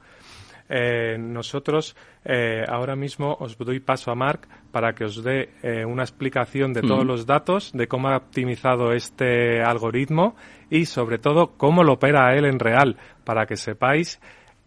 Eh, 0.69 1.17
nosotros 1.19 1.95
eh, 2.23 2.63
ahora 2.67 2.95
mismo 2.95 3.35
os 3.39 3.57
doy 3.57 3.79
paso 3.79 4.11
a 4.11 4.15
Mark 4.15 4.47
para 4.71 4.93
que 4.93 5.05
os 5.05 5.23
dé 5.23 5.49
eh, 5.61 5.85
una 5.85 6.03
explicación 6.03 6.73
de 6.73 6.81
todos 6.81 7.05
los 7.05 7.25
datos, 7.25 7.71
de 7.73 7.87
cómo 7.87 8.09
ha 8.09 8.17
optimizado 8.17 8.93
este 8.93 9.61
algoritmo 9.61 10.35
y 10.69 10.85
sobre 10.85 11.19
todo 11.19 11.57
cómo 11.57 11.83
lo 11.83 11.93
opera 11.93 12.35
él 12.35 12.45
en 12.45 12.59
real, 12.59 12.97
para 13.23 13.45
que 13.45 13.55
sepáis 13.55 14.19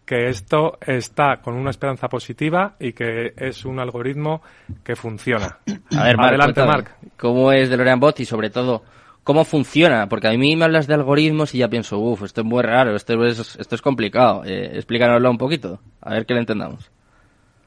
que 0.05 0.29
esto 0.29 0.77
está 0.79 1.41
con 1.41 1.55
una 1.55 1.69
esperanza 1.69 2.07
positiva 2.07 2.75
y 2.79 2.93
que 2.93 3.33
es 3.35 3.65
un 3.65 3.77
algoritmo 3.79 4.41
que 4.83 4.95
funciona. 4.95 5.57
A 5.97 6.03
ver, 6.05 6.15
Adelante, 6.17 6.65
Mark. 6.65 6.95
¿Cómo 7.17 7.51
es 7.51 7.69
DeLorean 7.69 7.99
Bot 7.99 8.21
y 8.21 8.25
sobre 8.25 8.49
todo 8.49 8.83
cómo 9.27 9.43
funciona, 9.43 10.07
porque 10.07 10.29
a 10.29 10.31
mí 10.31 10.55
me 10.55 10.63
hablas 10.63 10.87
de 10.87 10.93
algoritmos 10.93 11.53
y 11.53 11.57
ya 11.57 11.67
pienso, 11.67 11.99
uff, 11.99 12.23
esto 12.23 12.39
es 12.39 12.47
muy 12.47 12.63
raro, 12.63 12.95
esto 12.95 13.25
es, 13.25 13.57
esto 13.59 13.75
es 13.75 13.81
complicado. 13.81 14.45
Eh, 14.45 14.77
explícanoslo 14.77 15.29
un 15.29 15.37
poquito, 15.37 15.81
a 15.99 16.13
ver 16.13 16.25
que 16.25 16.33
lo 16.33 16.39
entendamos. 16.39 16.89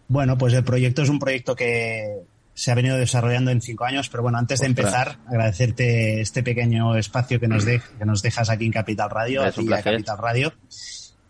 Bueno, 0.09 0.39
pues 0.39 0.55
el 0.55 0.65
proyecto 0.65 1.03
es 1.03 1.11
un 1.11 1.19
proyecto 1.19 1.55
que 1.55 2.23
se 2.55 2.73
ha 2.73 2.75
venido 2.75 2.97
desarrollando 2.97 3.51
en 3.51 3.61
cinco 3.61 3.85
años, 3.85 4.09
pero 4.09 4.23
bueno, 4.23 4.39
antes 4.39 4.61
de 4.61 4.69
empezar, 4.69 5.19
agradecerte 5.29 6.23
este 6.23 6.43
pequeño 6.43 6.97
espacio 6.97 7.39
que 7.39 7.47
nos, 7.47 7.67
de, 7.67 7.83
que 7.99 8.07
nos 8.07 8.23
dejas 8.23 8.49
aquí 8.49 8.65
en 8.65 8.73
Capital 8.73 9.11
Radio, 9.11 9.45
aquí 9.45 9.67
Capital 9.67 10.17
Radio. 10.17 10.55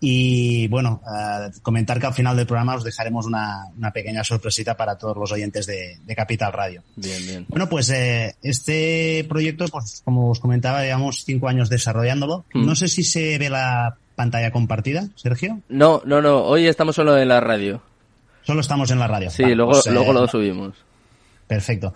Y 0.02 0.66
bueno, 0.68 1.02
eh, 1.06 1.50
comentar 1.62 2.00
que 2.00 2.06
al 2.06 2.14
final 2.14 2.34
del 2.34 2.46
programa 2.46 2.74
os 2.74 2.84
dejaremos 2.84 3.26
una, 3.26 3.66
una 3.76 3.92
pequeña 3.92 4.24
sorpresita 4.24 4.74
para 4.74 4.96
todos 4.96 5.16
los 5.16 5.30
oyentes 5.30 5.66
de, 5.66 5.98
de 6.02 6.16
Capital 6.16 6.52
Radio. 6.52 6.82
Bien, 6.96 7.26
bien. 7.26 7.46
Bueno, 7.48 7.68
pues 7.68 7.90
eh, 7.90 8.34
este 8.42 9.26
proyecto, 9.28 9.66
pues 9.68 10.00
como 10.02 10.30
os 10.30 10.40
comentaba, 10.40 10.82
llevamos 10.82 11.24
cinco 11.24 11.48
años 11.48 11.68
desarrollándolo. 11.68 12.46
Hmm. 12.54 12.64
No 12.64 12.74
sé 12.74 12.88
si 12.88 13.04
se 13.04 13.36
ve 13.36 13.50
la 13.50 13.96
pantalla 14.16 14.50
compartida, 14.50 15.06
Sergio. 15.16 15.60
No, 15.68 16.00
no, 16.06 16.22
no. 16.22 16.44
Hoy 16.44 16.66
estamos 16.66 16.96
solo 16.96 17.18
en 17.18 17.28
la 17.28 17.40
radio. 17.40 17.82
Solo 18.42 18.62
estamos 18.62 18.90
en 18.90 18.98
la 18.98 19.06
radio. 19.06 19.30
Sí, 19.30 19.54
luego, 19.54 19.72
pues, 19.72 19.86
luego 19.86 20.12
eh, 20.12 20.14
lo 20.14 20.28
subimos. 20.28 20.74
Perfecto. 21.46 21.92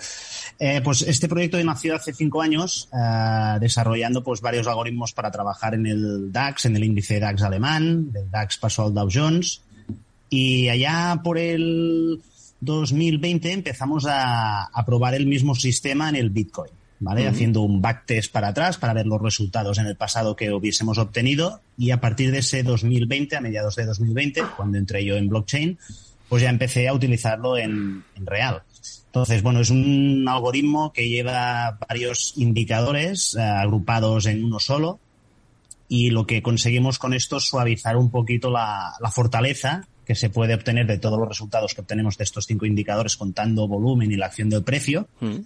Eh, 0.59 0.81
pues 0.85 1.03
este 1.03 1.29
proyecto 1.29 1.63
nació 1.65 1.97
hace 1.97 2.13
cinco 2.13 2.41
años 2.41 2.89
eh, 2.93 3.59
desarrollando 3.61 4.23
pues 4.23 4.41
varios 4.41 4.67
algoritmos 4.67 5.13
para 5.13 5.31
trabajar 5.31 5.75
en 5.75 5.87
el 5.87 6.33
DAX, 6.33 6.67
en 6.67 6.77
el 6.77 6.85
índice 6.85 7.19
DAX 7.19 7.43
alemán, 7.43 8.13
del 8.13 8.31
DAX 8.31 8.59
pasó 8.59 8.85
al 8.85 8.95
Dow 8.95 9.09
Jones 9.13 9.63
y 10.31 10.69
allá 10.69 11.21
por 11.25 11.39
el 11.39 12.21
2020 12.61 13.53
empezamos 13.53 14.07
a, 14.09 14.71
probar 14.87 15.15
el 15.15 15.27
mismo 15.27 15.55
sistema 15.55 16.09
en 16.09 16.17
el 16.17 16.31
Bitcoin. 16.31 16.73
¿vale? 17.01 17.27
Haciendo 17.27 17.63
un 17.63 17.83
backtest 17.83 18.33
para 18.33 18.49
atrás 18.49 18.79
para 18.79 18.95
ver 18.95 19.07
los 19.07 19.21
resultados 19.21 19.79
en 19.79 19.87
el 19.87 19.97
pasado 19.97 20.37
que 20.37 20.53
hubiésemos 20.53 20.97
obtenido 20.99 21.61
y 21.77 21.91
a 21.91 22.01
partir 22.01 22.31
de 22.31 22.39
ese 22.39 22.63
2020, 22.63 23.37
a 23.37 23.41
mediados 23.41 23.77
de 23.77 23.85
2020, 23.85 24.43
cuando 24.57 24.79
entré 24.79 25.05
yo 25.05 25.17
en 25.17 25.29
blockchain, 25.29 25.79
pues 26.29 26.43
ya 26.43 26.51
empecé 26.51 26.89
a 26.89 26.95
utilizarlo 26.95 27.57
en, 27.57 28.05
real. 28.17 28.63
Entonces, 29.07 29.43
bueno, 29.43 29.61
es 29.61 29.71
un 29.71 30.27
algoritmo 30.29 30.93
que 30.93 31.09
lleva 31.09 31.79
varios 31.89 32.35
indicadores 32.37 33.37
eh, 33.39 33.43
agrupados 33.43 34.27
en 34.27 34.45
uno 34.45 34.59
solo 34.59 34.99
y 35.89 36.11
lo 36.11 36.27
que 36.27 36.43
conseguimos 36.43 36.99
con 36.99 37.15
esto 37.15 37.37
es 37.37 37.45
suavizar 37.45 37.97
un 37.97 38.11
poquito 38.11 38.51
la, 38.51 38.95
fortaleza 39.13 39.87
que 40.05 40.15
se 40.15 40.31
puede 40.31 40.55
obtener 40.55 40.87
de 40.87 40.99
todos 40.99 41.19
los 41.19 41.29
resultados 41.29 41.75
que 41.75 41.83
obtenemos 41.83 42.19
de 42.19 42.25
estos 42.25 42.47
cinco 42.47 42.67
indicadores 42.67 43.17
contando 43.17 43.69
volumen 43.69 44.11
y 44.11 44.17
la 44.17 44.27
acción 44.27 44.51
del 44.51 44.65
precio. 44.65 45.09
Mm. 45.21 45.37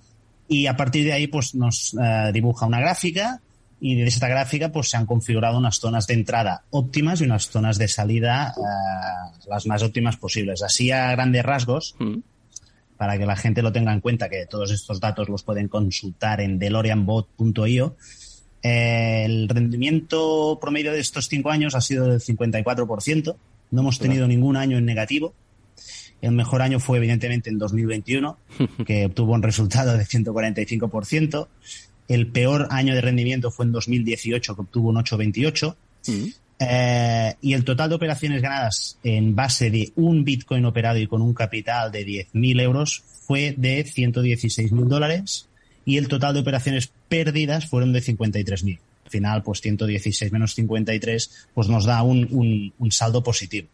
Y 0.49 0.67
a 0.67 0.77
partir 0.77 1.05
de 1.05 1.13
ahí, 1.13 1.27
pues 1.27 1.55
nos 1.55 1.95
eh, 1.95 2.31
dibuja 2.33 2.67
una 2.67 2.81
gráfica 2.81 3.41
y 3.81 3.95
de 3.95 4.05
esta 4.05 4.29
gráfica 4.29 4.71
pues 4.73 4.91
se 4.91 4.97
han 4.97 5.07
configurado 5.07 5.59
unas 5.59 5.79
zonas 5.79 6.07
de 6.07 6.15
entrada 6.15 6.65
óptimas 6.71 7.21
y 7.21 7.25
unas 7.25 7.49
zonas 7.49 7.79
de 7.79 7.89
salida 7.89 8.55
eh, 8.57 9.39
las 9.49 9.67
más 9.67 9.83
óptimas 9.83 10.17
posibles. 10.17 10.63
Así 10.63 10.91
a 10.91 11.11
grandes 11.13 11.45
rasgos, 11.45 11.95
mm. 11.99 12.19
para 12.97 13.19
que 13.19 13.27
la 13.27 13.37
gente 13.37 13.63
lo 13.63 13.73
tenga 13.73 13.93
en 13.93 14.01
cuenta, 14.01 14.29
que 14.29 14.47
todos 14.47 14.73
estos 14.73 15.01
datos 15.01 15.29
los 15.29 15.43
pueden 15.43 15.69
consultar 15.69 16.41
en 16.41 16.59
delorianbot.io, 16.59 17.97
eh, 18.63 19.23
el 19.25 19.49
rendimiento 19.49 20.59
promedio 20.61 20.93
de 20.93 21.01
estos 21.01 21.29
cinco 21.29 21.51
años 21.51 21.75
ha 21.75 21.81
sido 21.81 22.07
del 22.07 22.21
54%. 22.21 23.37
No 23.71 23.81
hemos 23.81 23.99
tenido 23.99 24.27
ningún 24.27 24.57
año 24.57 24.79
en 24.79 24.85
negativo. 24.85 25.35
El 26.21 26.33
mejor 26.33 26.63
año 26.63 26.81
fue 26.81 26.99
evidentemente 26.99 27.49
en 27.49 27.59
2021, 27.59 28.39
que 28.87 29.07
obtuvo 29.07 29.35
un 29.35 29.43
resultado 29.43 29.97
de 29.97 30.05
145%. 30.05 31.47
El 32.09 32.27
peor 32.29 32.69
año 32.71 32.95
de 32.95 33.01
rendimiento 33.01 33.51
fue 33.51 33.67
en 33.67 33.73
2018, 33.73 34.55
que 34.55 34.61
obtuvo 34.61 34.89
un 34.89 34.97
828. 34.97 35.77
Mm. 36.07 36.27
Eh, 36.61 37.35
y 37.41 37.53
el 37.53 37.65
total 37.65 37.91
de 37.91 37.95
operaciones 37.95 38.43
ganadas 38.43 38.99
en 39.05 39.37
base 39.37 39.71
de 39.71 39.93
un 39.95 40.25
Bitcoin 40.25 40.65
operado 40.65 40.99
y 40.99 41.07
con 41.07 41.23
un 41.23 41.33
capital 41.33 41.93
de 41.93 42.05
10.000 42.05 42.61
euros 42.61 43.05
fue 43.27 43.55
de 43.57 43.85
116.000 43.85 44.89
dólares 44.89 45.49
y 45.85 45.99
el 45.99 46.09
total 46.09 46.35
de 46.35 46.41
operaciones 46.41 46.91
perdidas 47.09 47.67
fueron 47.67 47.93
de 47.93 48.03
53.000. 48.03 48.79
Al 49.05 49.11
final, 49.11 49.43
pues 49.43 49.61
116 49.61 50.33
menos 50.33 50.55
53, 50.55 51.49
pues 51.55 51.69
nos 51.69 51.85
da 51.85 52.03
un, 52.03 52.75
un 52.77 52.93
saldo 52.93 53.23
positivo. 53.23 53.69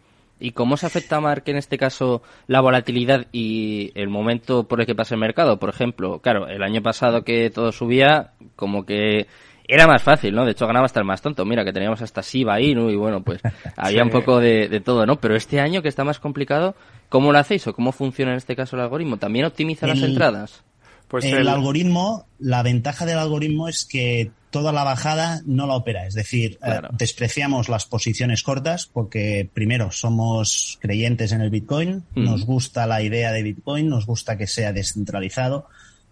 ¿Y 0.45 0.53
cómo 0.53 0.77
se 0.77 0.85
afecta, 0.85 1.23
Mark, 1.23 1.45
en 1.47 1.57
este 1.57 1.79
caso, 1.79 2.21
la 2.49 2.61
volatilidad 2.61 3.29
y 3.33 3.93
el 3.95 4.11
momento 4.11 4.69
por 4.69 4.79
el 4.79 4.87
que 4.87 4.95
pasa 4.95 5.15
el 5.15 5.21
mercado? 5.23 5.59
Por 5.59 5.71
ejemplo, 5.71 6.19
claro, 6.19 6.49
el 6.49 6.63
año 6.63 6.83
pasado 6.83 7.25
que 7.25 7.49
todo 7.49 7.73
subía, 7.73 8.33
como 8.55 8.85
que 8.85 9.27
era 9.67 9.87
más 9.87 10.03
fácil, 10.03 10.35
¿no? 10.35 10.45
De 10.45 10.51
hecho, 10.51 10.67
ganaba 10.67 10.85
hasta 10.85 11.01
el 11.01 11.07
más 11.07 11.23
tonto. 11.23 11.47
Mira, 11.47 11.65
que 11.65 11.73
teníamos 11.73 12.03
hasta 12.03 12.23
Siba 12.23 12.53
ahí, 12.53 12.75
¿no? 12.75 12.91
Y 12.91 12.97
bueno, 12.97 13.23
pues 13.23 13.41
había 13.79 14.03
un 14.03 14.11
poco 14.11 14.39
de, 14.39 14.83
todo, 14.85 15.07
¿no? 15.07 15.19
Pero 15.19 15.35
este 15.35 15.61
año 15.61 15.81
que 15.81 15.89
está 15.89 16.05
más 16.05 16.21
complicado, 16.21 16.75
¿cómo 17.09 17.33
lo 17.33 17.39
hacéis 17.39 17.67
o 17.67 17.73
cómo 17.73 17.91
funciona 17.91 18.33
en 18.33 18.37
este 18.37 18.55
caso 18.55 18.77
el 18.77 18.83
algoritmo? 18.83 19.17
¿También 19.17 19.47
optimiza 19.47 19.87
las 19.87 20.03
entradas? 20.03 20.63
Pues 21.09 21.25
el, 21.25 21.49
algoritmo, 21.49 22.27
la 22.39 22.63
ventaja 22.63 23.07
del 23.07 23.17
algoritmo 23.17 23.67
es 23.67 23.87
que 23.87 24.31
toda 24.55 24.71
la 24.71 24.85
bajada 24.85 25.43
no 25.47 25.67
la 25.67 25.75
opera. 25.75 26.07
Es 26.07 26.15
decir, 26.15 26.61
eh, 26.65 26.81
despreciamos 26.93 27.69
las 27.69 27.87
posiciones 27.87 28.45
cortas 28.45 28.87
porque 28.87 29.51
primero 29.53 29.91
somos 29.91 30.79
creyentes 30.81 31.33
en 31.33 31.41
el 31.41 31.51
Bitcoin, 31.51 32.05
nos 32.15 32.47
gusta 32.47 32.87
la 32.87 33.03
idea 33.03 33.33
de 33.33 33.43
Bitcoin, 33.43 33.89
nos 33.89 34.07
gusta 34.07 34.39
que 34.39 34.47
sea 34.47 34.73
descentralizado, 34.73 35.67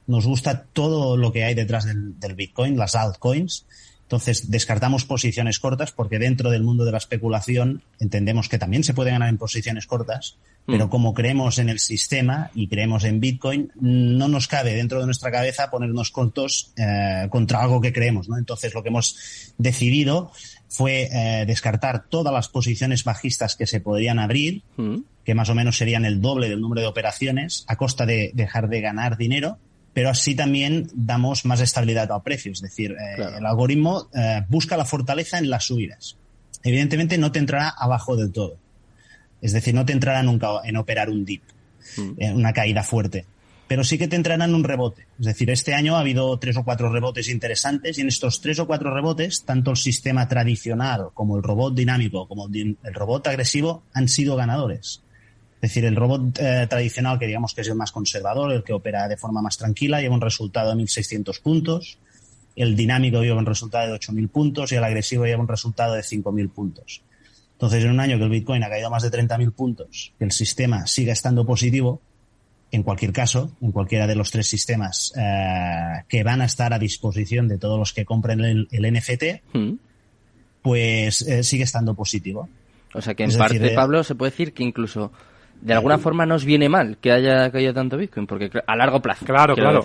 nos 0.08 0.26
gusta 0.26 0.64
todo 0.64 1.16
lo 1.16 1.30
que 1.32 1.44
hay 1.44 1.54
detrás 1.54 1.84
del, 1.84 2.18
del 2.18 2.34
Bitcoin, 2.34 2.76
las 2.76 2.96
altcoins. 2.96 3.64
Entonces, 4.12 4.50
descartamos 4.50 5.06
posiciones 5.06 5.58
cortas 5.58 5.90
porque 5.90 6.18
dentro 6.18 6.50
del 6.50 6.62
mundo 6.62 6.84
de 6.84 6.92
la 6.92 6.98
especulación 6.98 7.82
entendemos 7.98 8.50
que 8.50 8.58
también 8.58 8.84
se 8.84 8.92
puede 8.92 9.10
ganar 9.10 9.30
en 9.30 9.38
posiciones 9.38 9.86
cortas, 9.86 10.36
pero 10.66 10.86
mm. 10.86 10.90
como 10.90 11.14
creemos 11.14 11.58
en 11.58 11.70
el 11.70 11.78
sistema 11.78 12.50
y 12.54 12.68
creemos 12.68 13.04
en 13.04 13.20
Bitcoin, 13.20 13.72
no 13.80 14.28
nos 14.28 14.48
cabe 14.48 14.74
dentro 14.74 15.00
de 15.00 15.06
nuestra 15.06 15.30
cabeza 15.30 15.70
ponernos 15.70 16.10
cortos 16.10 16.74
eh, 16.76 17.26
contra 17.30 17.62
algo 17.62 17.80
que 17.80 17.94
creemos. 17.94 18.28
¿no? 18.28 18.36
Entonces, 18.36 18.74
lo 18.74 18.82
que 18.82 18.90
hemos 18.90 19.16
decidido 19.56 20.30
fue 20.68 21.08
eh, 21.10 21.46
descartar 21.46 22.04
todas 22.10 22.34
las 22.34 22.48
posiciones 22.48 23.04
bajistas 23.04 23.56
que 23.56 23.66
se 23.66 23.80
podrían 23.80 24.18
abrir, 24.18 24.62
mm. 24.76 24.96
que 25.24 25.34
más 25.34 25.48
o 25.48 25.54
menos 25.54 25.78
serían 25.78 26.04
el 26.04 26.20
doble 26.20 26.50
del 26.50 26.60
número 26.60 26.82
de 26.82 26.86
operaciones, 26.86 27.64
a 27.66 27.76
costa 27.76 28.04
de 28.04 28.30
dejar 28.34 28.68
de 28.68 28.82
ganar 28.82 29.16
dinero 29.16 29.56
pero 29.92 30.08
así 30.08 30.34
también 30.34 30.88
damos 30.94 31.44
más 31.44 31.60
estabilidad 31.60 32.10
al 32.12 32.22
precio. 32.22 32.52
Es 32.52 32.60
decir, 32.60 32.92
eh, 32.92 33.22
el 33.38 33.46
algoritmo 33.46 34.08
eh, 34.14 34.42
busca 34.48 34.76
la 34.76 34.84
fortaleza 34.84 35.38
en 35.38 35.50
las 35.50 35.64
subidas. 35.64 36.16
Evidentemente 36.62 37.18
no 37.18 37.32
te 37.32 37.38
entrará 37.38 37.68
abajo 37.68 38.16
del 38.16 38.32
todo. 38.32 38.56
Es 39.40 39.52
decir, 39.52 39.74
no 39.74 39.84
te 39.84 39.92
entrará 39.92 40.22
nunca 40.22 40.48
en 40.64 40.76
operar 40.76 41.10
un 41.10 41.24
dip, 41.24 41.42
mm. 41.96 42.12
eh, 42.16 42.32
una 42.32 42.52
caída 42.52 42.82
fuerte. 42.82 43.26
Pero 43.68 43.84
sí 43.84 43.98
que 43.98 44.08
te 44.08 44.16
entrará 44.16 44.44
en 44.44 44.54
un 44.54 44.64
rebote. 44.64 45.06
Es 45.18 45.26
decir, 45.26 45.50
este 45.50 45.74
año 45.74 45.96
ha 45.96 46.00
habido 46.00 46.38
tres 46.38 46.56
o 46.56 46.64
cuatro 46.64 46.90
rebotes 46.90 47.28
interesantes 47.28 47.98
y 47.98 48.02
en 48.02 48.08
estos 48.08 48.40
tres 48.40 48.58
o 48.58 48.66
cuatro 48.66 48.94
rebotes, 48.94 49.44
tanto 49.44 49.70
el 49.70 49.76
sistema 49.76 50.28
tradicional 50.28 51.08
como 51.14 51.36
el 51.36 51.42
robot 51.42 51.74
dinámico 51.74 52.28
como 52.28 52.48
el 52.48 52.76
robot 52.94 53.28
agresivo 53.28 53.82
han 53.94 54.08
sido 54.08 54.36
ganadores. 54.36 55.02
Es 55.62 55.70
decir, 55.70 55.84
el 55.84 55.94
robot 55.94 56.40
eh, 56.40 56.66
tradicional, 56.68 57.20
que 57.20 57.26
digamos 57.28 57.54
que 57.54 57.60
es 57.60 57.68
el 57.68 57.76
más 57.76 57.92
conservador, 57.92 58.50
el 58.52 58.64
que 58.64 58.72
opera 58.72 59.06
de 59.06 59.16
forma 59.16 59.40
más 59.40 59.56
tranquila, 59.56 60.00
lleva 60.00 60.16
un 60.16 60.20
resultado 60.20 60.74
de 60.74 60.82
1.600 60.82 61.40
puntos. 61.40 61.98
El 62.56 62.74
dinámico 62.74 63.22
lleva 63.22 63.38
un 63.38 63.46
resultado 63.46 63.92
de 63.92 64.00
8.000 64.00 64.28
puntos 64.28 64.72
y 64.72 64.74
el 64.74 64.82
agresivo 64.82 65.24
lleva 65.24 65.40
un 65.40 65.46
resultado 65.46 65.94
de 65.94 66.02
5.000 66.02 66.50
puntos. 66.50 67.02
Entonces, 67.52 67.84
en 67.84 67.92
un 67.92 68.00
año 68.00 68.18
que 68.18 68.24
el 68.24 68.30
Bitcoin 68.30 68.64
ha 68.64 68.68
caído 68.68 68.90
más 68.90 69.04
de 69.04 69.12
30.000 69.12 69.52
puntos, 69.52 70.12
que 70.18 70.24
el 70.24 70.32
sistema 70.32 70.84
siga 70.88 71.12
estando 71.12 71.46
positivo, 71.46 72.02
en 72.72 72.82
cualquier 72.82 73.12
caso, 73.12 73.52
en 73.60 73.70
cualquiera 73.70 74.08
de 74.08 74.16
los 74.16 74.32
tres 74.32 74.48
sistemas 74.48 75.12
eh, 75.16 76.02
que 76.08 76.24
van 76.24 76.40
a 76.40 76.46
estar 76.46 76.72
a 76.72 76.80
disposición 76.80 77.46
de 77.46 77.58
todos 77.58 77.78
los 77.78 77.92
que 77.92 78.04
compren 78.04 78.40
el, 78.40 78.66
NFT, 78.72 79.54
hmm. 79.54 79.72
pues 80.60 81.22
eh, 81.22 81.44
sigue 81.44 81.62
estando 81.62 81.94
positivo. 81.94 82.48
O 82.94 83.00
sea 83.00 83.14
que 83.14 83.22
en 83.22 83.38
parte, 83.38 83.70
Pablo, 83.70 84.02
se 84.02 84.16
puede 84.16 84.32
decir 84.32 84.52
que 84.52 84.64
incluso 84.64 85.12
de 85.62 85.74
alguna 85.74 85.96
forma 85.96 86.26
nos 86.26 86.44
viene 86.44 86.68
mal 86.68 86.98
que 86.98 87.12
haya 87.12 87.50
caído 87.50 87.72
tanto 87.72 87.96
Bitcoin, 87.96 88.26
porque 88.26 88.50
a 88.66 88.76
largo 88.76 89.00
plazo. 89.00 89.24
Claro, 89.24 89.54
claro. 89.54 89.84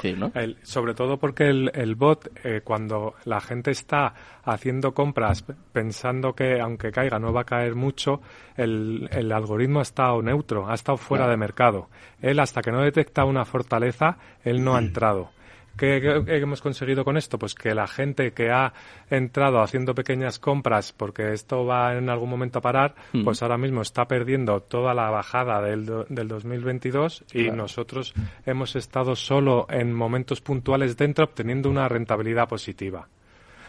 sobre 0.64 0.96
todo 0.96 1.18
porque 1.18 1.48
el, 1.50 1.96
bot, 1.96 2.30
eh, 2.44 2.62
cuando 2.64 3.14
la 3.26 3.40
gente 3.40 3.72
está 3.72 4.14
haciendo 4.44 4.94
compras 4.94 5.46
pensando 5.72 6.34
que 6.34 6.60
aunque 6.60 6.92
caiga 6.92 7.20
no 7.20 7.32
va 7.32 7.42
a 7.42 7.46
caer 7.46 7.76
mucho, 7.76 8.22
el, 8.56 9.32
algoritmo 9.32 9.80
ha 9.80 9.84
estado 9.84 10.22
neutro, 10.24 10.68
ha 10.68 10.74
estado 10.74 10.98
fuera 10.98 11.28
de 11.28 11.38
mercado. 11.38 11.90
Él, 12.22 12.40
hasta 12.40 12.62
que 12.62 12.72
no 12.72 12.82
detecta 12.82 13.24
una 13.26 13.46
fortaleza, 13.46 14.18
él 14.44 14.64
no 14.64 14.76
ha 14.76 14.80
entrado. 14.80 15.30
¿Qué, 15.78 16.24
hemos 16.28 16.62
conseguido 16.62 17.06
con 17.06 17.18
esto? 17.18 17.38
Pues 17.38 17.54
que 17.54 17.74
la 17.76 17.88
gente 17.88 18.32
que 18.32 18.52
ha 18.52 18.74
entrado 19.10 19.62
haciendo 19.62 19.94
pequeñas 19.94 20.40
compras 20.40 20.92
porque 20.92 21.34
esto 21.34 21.66
va 21.66 21.96
en 21.96 22.10
algún 22.10 22.30
momento 22.30 22.60
a 22.60 22.62
parar, 22.62 22.96
hmm. 23.14 23.24
pues 23.24 23.42
ahora 23.44 23.58
mismo 23.58 23.82
está 23.82 24.06
perdiendo 24.06 24.62
toda 24.62 24.94
la 24.94 25.10
bajada 25.10 25.62
del, 25.62 26.06
del 26.10 26.28
2022 26.28 27.26
y 27.34 27.52
nosotros 27.52 28.14
hemos 28.46 28.76
estado 28.76 29.16
solo 29.16 29.68
en 29.70 29.94
momentos 29.94 30.42
puntuales 30.42 30.98
dentro 30.98 31.26
obteniendo 31.26 31.70
una 31.70 31.88
rentabilidad 31.88 32.48
positiva. 32.48 33.08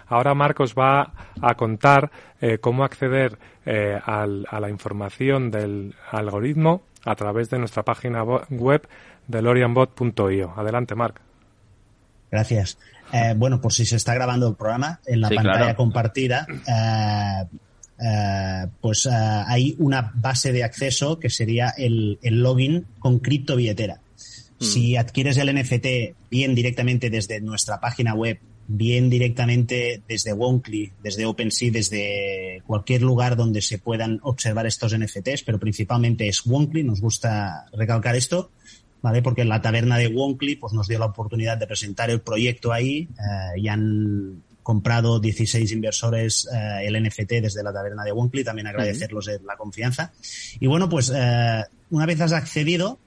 Ahora 0.09 0.35
Marcos 0.35 0.75
va 0.75 1.12
a 1.41 1.55
contar 1.55 2.11
eh, 2.41 2.59
cómo 2.59 2.85
acceder 2.85 3.38
eh, 3.67 3.99
a 4.03 4.27
la 4.27 4.71
información 4.71 5.50
del 5.50 5.95
algoritmo 6.11 6.83
a 7.05 7.15
través 7.15 7.50
de 7.50 7.59
nuestra 7.59 7.83
página 7.83 8.23
web 8.23 8.88
delorianbot.io. 9.27 10.55
Adelante, 10.57 10.95
Marc. 10.95 11.27
Gracias. 12.30 12.78
Eh, 13.12 13.35
bueno, 13.37 13.61
por 13.61 13.73
si 13.73 13.87
se 13.87 13.97
está 13.97 14.14
grabando 14.14 14.49
el 14.49 14.56
programa, 14.56 15.00
en 15.06 15.20
la 15.20 15.30
pantalla 15.30 15.75
compartida, 15.75 16.47
eh, 16.66 17.56
eh, 18.00 18.66
pues 18.80 19.06
hay 19.06 19.75
una 19.78 20.12
base 20.14 20.52
de 20.52 20.62
acceso 20.62 21.18
que 21.18 21.30
sería 21.30 21.70
el, 21.76 22.18
login 22.23 22.87
con 22.99 23.18
criptobilletera. 23.18 24.00
Mm. 24.61 24.64
Si 24.64 24.97
adquieres 24.97 25.37
el 25.38 25.54
NFT 25.54 25.87
bien 26.30 26.54
directamente 26.54 27.11
desde 27.11 27.40
nuestra 27.40 27.80
página 27.80 28.14
web, 28.14 28.38
bien 28.68 29.08
directamente 29.08 30.02
desde 30.06 30.35
Wonkly, 30.35 30.92
desde 31.02 31.25
OpenSea, 31.25 31.70
desde 31.73 32.62
cualquier 32.66 33.00
lugar 33.00 33.35
donde 33.35 33.62
se 33.62 33.78
puedan 33.78 34.20
observar 34.23 34.66
estos 34.66 34.97
NFTs, 34.97 35.42
pero 35.44 35.58
principalmente 35.58 36.28
es 36.28 36.44
Wonkly, 36.44 36.85
nos 36.85 37.00
gusta 37.00 37.64
recalcar 37.73 38.14
esto, 38.14 38.50
¿vale? 39.02 39.23
Porque 39.23 39.45
la 39.45 39.61
taberna 39.61 39.97
de 39.97 40.09
Wonkly 40.09 40.57
pues, 40.57 40.73
nos 40.73 40.88
dio 40.88 40.99
la 40.99 41.07
oportunidad 41.07 41.59
de 41.59 41.67
presentar 41.67 42.11
el 42.11 42.21
proyecto 42.21 42.73
ahí 42.73 43.09
eh, 43.19 43.61
y 43.61 43.69
han 43.69 44.43
comprado 44.62 45.19
16 45.19 45.73
inversores 45.73 46.47
eh, 46.52 46.87
el 46.87 47.02
NFT 47.02 47.40
desde 47.40 47.62
la 47.62 47.73
taberna 47.73 48.05
de 48.05 48.12
Wonkly, 48.12 48.45
también 48.45 48.67
agradecerlos 48.67 49.31
la 49.47 49.57
confianza. 49.57 50.12
Y 50.61 50.67
bueno, 50.67 50.90
pues 50.90 51.11
eh, 51.14 51.64
una 51.90 52.05
vez 52.05 52.21
has 52.21 52.33
accedido, 52.33 52.99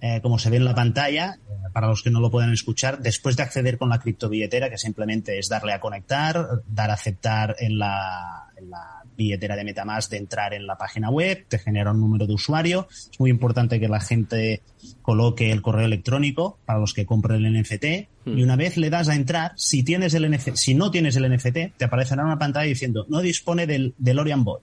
eh, 0.00 0.20
como 0.22 0.38
se 0.38 0.50
ve 0.50 0.58
en 0.58 0.64
la 0.64 0.74
pantalla, 0.74 1.36
eh, 1.36 1.52
para 1.72 1.88
los 1.88 2.02
que 2.02 2.10
no 2.10 2.20
lo 2.20 2.30
puedan 2.30 2.52
escuchar, 2.52 3.00
después 3.00 3.36
de 3.36 3.42
acceder 3.42 3.76
con 3.76 3.88
la 3.88 3.98
criptobilletera, 3.98 4.70
que 4.70 4.78
simplemente 4.78 5.38
es 5.38 5.48
darle 5.48 5.72
a 5.72 5.80
conectar, 5.80 6.62
dar 6.66 6.90
a 6.90 6.94
aceptar 6.94 7.56
en 7.58 7.78
la, 7.78 8.46
en 8.56 8.70
la 8.70 8.99
billetera 9.20 9.54
de 9.54 9.64
Metamask 9.64 10.10
de 10.10 10.16
entrar 10.16 10.54
en 10.54 10.66
la 10.66 10.76
página 10.76 11.10
web, 11.10 11.44
te 11.46 11.58
genera 11.58 11.90
un 11.90 12.00
número 12.00 12.26
de 12.26 12.32
usuario. 12.32 12.88
Es 12.90 13.20
muy 13.20 13.28
importante 13.28 13.78
que 13.78 13.88
la 13.88 14.00
gente 14.00 14.62
coloque 15.02 15.52
el 15.52 15.60
correo 15.60 15.84
electrónico 15.84 16.58
para 16.64 16.78
los 16.78 16.94
que 16.94 17.04
compren 17.04 17.44
el 17.44 17.60
NFT 17.60 17.84
hmm. 18.24 18.38
y 18.38 18.42
una 18.42 18.56
vez 18.56 18.78
le 18.78 18.88
das 18.88 19.08
a 19.10 19.14
entrar, 19.14 19.52
si 19.56 19.82
tienes 19.82 20.14
el 20.14 20.30
NFT, 20.30 20.54
si 20.54 20.74
no 20.74 20.90
tienes 20.90 21.16
el 21.16 21.30
NFT, 21.30 21.76
te 21.76 21.84
aparecerá 21.84 22.24
una 22.24 22.38
pantalla 22.38 22.66
diciendo 22.66 23.04
no 23.10 23.20
dispone 23.20 23.66
del 23.66 23.94
DeLorean 23.98 24.42
Bot. 24.42 24.62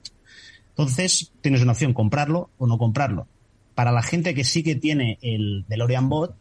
Entonces, 0.69 1.31
tienes 1.41 1.61
una 1.61 1.73
opción, 1.73 1.93
comprarlo 1.93 2.49
o 2.57 2.65
no 2.65 2.79
comprarlo. 2.79 3.27
Para 3.75 3.91
la 3.91 4.01
gente 4.01 4.33
que 4.33 4.43
sí 4.43 4.63
que 4.63 4.75
tiene 4.75 5.19
el 5.21 5.65
DeLorean 5.67 6.09
Bot, 6.09 6.35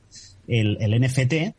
el, 0.49 0.79
el 0.81 1.01
NFT, 1.03 1.55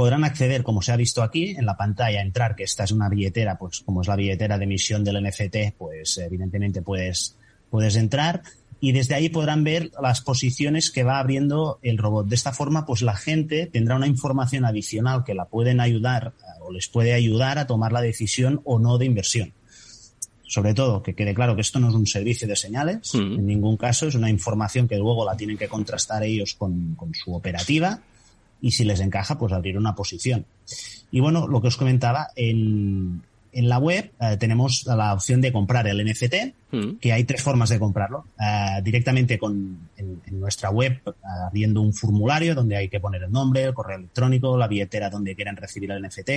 podrán 0.00 0.24
acceder, 0.24 0.62
como 0.62 0.80
se 0.80 0.92
ha 0.92 0.96
visto 0.96 1.22
aquí, 1.22 1.50
en 1.50 1.66
la 1.66 1.76
pantalla, 1.76 2.22
entrar, 2.22 2.56
que 2.56 2.62
esta 2.62 2.84
es 2.84 2.90
una 2.90 3.10
billetera, 3.10 3.58
pues 3.58 3.80
como 3.80 4.00
es 4.00 4.08
la 4.08 4.16
billetera 4.16 4.56
de 4.56 4.64
emisión 4.64 5.04
del 5.04 5.22
NFT, 5.22 5.76
pues 5.76 6.16
evidentemente 6.16 6.80
puedes, 6.80 7.36
puedes 7.68 7.96
entrar 7.96 8.40
y 8.80 8.92
desde 8.92 9.14
ahí 9.14 9.28
podrán 9.28 9.62
ver 9.62 9.90
las 10.00 10.22
posiciones 10.22 10.90
que 10.90 11.04
va 11.04 11.18
abriendo 11.18 11.80
el 11.82 11.98
robot. 11.98 12.28
De 12.28 12.34
esta 12.34 12.54
forma, 12.54 12.86
pues 12.86 13.02
la 13.02 13.14
gente 13.14 13.66
tendrá 13.66 13.94
una 13.94 14.06
información 14.06 14.64
adicional 14.64 15.22
que 15.22 15.34
la 15.34 15.44
pueden 15.44 15.80
ayudar 15.80 16.32
o 16.62 16.72
les 16.72 16.88
puede 16.88 17.12
ayudar 17.12 17.58
a 17.58 17.66
tomar 17.66 17.92
la 17.92 18.00
decisión 18.00 18.62
o 18.64 18.78
no 18.78 18.96
de 18.96 19.04
inversión. 19.04 19.52
Sobre 20.46 20.72
todo, 20.72 21.02
que 21.02 21.14
quede 21.14 21.34
claro 21.34 21.56
que 21.56 21.60
esto 21.60 21.78
no 21.78 21.90
es 21.90 21.94
un 21.94 22.06
servicio 22.06 22.48
de 22.48 22.56
señales, 22.56 23.14
mm. 23.14 23.18
en 23.18 23.46
ningún 23.46 23.76
caso, 23.76 24.08
es 24.08 24.14
una 24.14 24.30
información 24.30 24.88
que 24.88 24.96
luego 24.96 25.26
la 25.26 25.36
tienen 25.36 25.58
que 25.58 25.68
contrastar 25.68 26.22
ellos 26.22 26.54
con, 26.54 26.94
con 26.94 27.12
su 27.12 27.34
operativa 27.34 28.00
y 28.60 28.70
si 28.72 28.84
les 28.84 29.00
encaja, 29.00 29.38
pues 29.38 29.52
abrir 29.52 29.78
una 29.78 29.94
posición. 29.94 30.46
Y 31.10 31.20
bueno, 31.20 31.46
lo 31.46 31.60
que 31.60 31.68
os 31.68 31.76
comentaba, 31.76 32.28
en, 32.36 33.22
en 33.52 33.68
la 33.68 33.78
web 33.78 34.12
eh, 34.20 34.36
tenemos 34.38 34.86
la 34.86 35.12
opción 35.12 35.40
de 35.40 35.52
comprar 35.52 35.86
el 35.88 36.04
NFT, 36.04 36.34
mm. 36.70 36.96
que 37.00 37.12
hay 37.12 37.24
tres 37.24 37.42
formas 37.42 37.68
de 37.70 37.78
comprarlo. 37.78 38.26
Eh, 38.38 38.80
directamente 38.82 39.38
con, 39.38 39.88
en, 39.96 40.20
nuestra 40.38 40.70
web, 40.70 41.00
abriendo 41.46 41.80
un 41.80 41.92
formulario 41.92 42.54
donde 42.54 42.76
hay 42.76 42.88
que 42.88 43.00
poner 43.00 43.22
el 43.24 43.32
nombre, 43.32 43.64
el 43.64 43.74
correo 43.74 43.98
electrónico, 43.98 44.56
la 44.56 44.68
billetera 44.68 45.10
donde 45.10 45.34
quieren 45.34 45.56
recibir 45.56 45.90
el 45.90 46.02
NFT. 46.02 46.30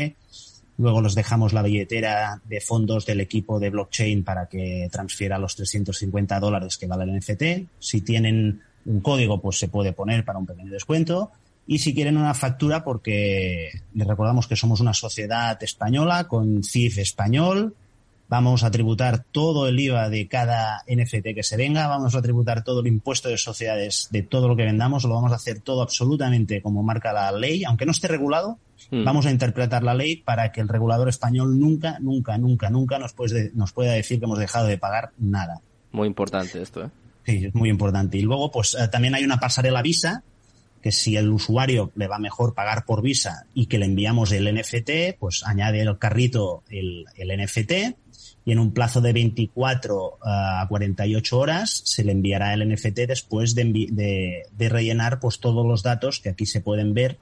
Luego 0.78 1.02
los 1.02 1.14
dejamos 1.14 1.54
la 1.54 1.62
billetera 1.62 2.42
de 2.46 2.60
fondos 2.60 3.06
del 3.06 3.22
equipo 3.22 3.60
de 3.60 3.70
blockchain 3.70 4.24
para 4.24 4.48
que 4.48 4.90
transfiera 4.92 5.38
los 5.38 5.56
350 5.56 6.40
dólares 6.40 6.78
que 6.78 6.88
vale 6.88 7.04
el 7.04 7.16
NFT. 7.18 7.70
Si 7.78 8.02
tienen 8.02 8.62
un 8.86 9.00
código, 9.02 9.40
pues 9.40 9.60
se 9.60 9.68
puede 9.68 9.94
poner 9.94 10.26
para 10.26 10.40
un 10.40 10.48
pequeño 10.48 10.72
descuento 10.72 11.32
y 11.66 11.80
si 11.80 11.94
quieren 11.94 12.18
una 12.18 12.34
factura 12.34 12.84
porque 12.84 13.70
les 13.94 14.08
recordamos 14.08 14.48
que 14.48 14.56
somos 14.56 14.80
una 14.82 14.94
sociedad 14.94 15.62
española 15.64 16.28
con 16.28 16.64
CIF 16.64 16.98
español, 16.98 17.76
vamos 18.28 18.64
a 18.64 18.72
tributar 18.72 19.24
todo 19.32 19.68
el 19.68 19.80
IVA 19.80 20.10
de 20.10 20.28
cada 20.28 20.84
NFT 20.88 21.36
que 21.36 21.44
se 21.44 21.56
venga, 21.56 21.88
vamos 21.88 22.16
a 22.16 22.22
tributar 22.22 22.64
todo 22.64 22.82
el 22.82 22.88
impuesto 22.88 23.30
de 23.30 23.38
sociedades 23.38 24.08
de 24.12 24.24
todo 24.24 24.48
lo 24.48 24.56
que 24.56 24.64
vendamos, 24.64 25.04
lo 25.06 25.14
vamos 25.14 25.32
a 25.32 25.36
hacer 25.36 25.60
todo 25.62 25.82
absolutamente 25.82 26.62
como 26.62 26.84
marca 26.84 27.14
la 27.14 27.32
ley, 27.32 27.64
aunque 27.64 27.86
no 27.86 27.92
esté 27.92 28.08
regulado, 28.08 28.58
hmm. 28.92 29.04
vamos 29.04 29.26
a 29.26 29.32
interpretar 29.32 29.84
la 29.84 29.94
ley 29.94 30.18
para 30.18 30.52
que 30.52 30.62
el 30.62 30.68
regulador 30.68 31.10
español 31.10 31.60
nunca, 31.60 32.00
nunca, 32.00 32.38
nunca, 32.38 32.70
nunca 32.70 33.00
nos, 33.00 33.14
puede, 33.14 33.52
nos 33.54 33.72
pueda 33.72 33.94
decir 33.94 34.20
que 34.20 34.26
hemos 34.26 34.40
dejado 34.40 34.68
de 34.68 34.78
pagar 34.78 35.12
nada. 35.18 35.62
Muy 35.92 36.08
importante 36.08 36.62
esto, 36.62 36.86
¿eh? 36.86 36.90
Sí, 37.26 37.46
es 37.46 37.56
muy 37.56 37.70
importante. 37.70 38.18
Y 38.18 38.24
luego, 38.24 38.52
pues 38.52 38.76
eh, 38.76 38.88
también 38.90 39.16
hay 39.16 39.24
una 39.24 39.40
pasarela 39.40 39.82
Visa 39.82 40.24
que 40.84 40.92
si 40.92 41.16
el 41.16 41.32
usuario 41.32 41.92
le 41.96 42.08
va 42.08 42.20
mejor 42.20 42.54
pagar 42.54 42.86
por 42.86 43.02
Visa 43.02 43.48
y 43.56 43.66
que 43.66 43.80
le 43.80 43.86
enviamos 43.86 44.32
el 44.34 44.54
NFT, 44.54 45.18
pues 45.18 45.44
añade 45.46 45.82
el 45.82 45.98
carrito 45.98 46.64
el, 46.70 47.06
el 47.16 47.44
NFT 47.44 47.96
y 48.46 48.52
en 48.52 48.60
un 48.60 48.74
plazo 48.74 49.02
de 49.02 49.14
24 49.14 50.18
a 50.22 50.66
48 50.68 51.38
horas 51.38 51.82
se 51.86 52.04
le 52.04 52.12
enviará 52.12 52.54
el 52.54 52.70
NFT 52.72 53.00
después 53.08 53.56
de, 53.56 54.44
rellenar 54.58 55.20
pues 55.20 55.40
todos 55.40 55.66
los 55.66 55.84
datos 55.84 56.20
que 56.20 56.30
aquí 56.30 56.46
se 56.46 56.62
pueden 56.62 56.94
ver 56.94 57.18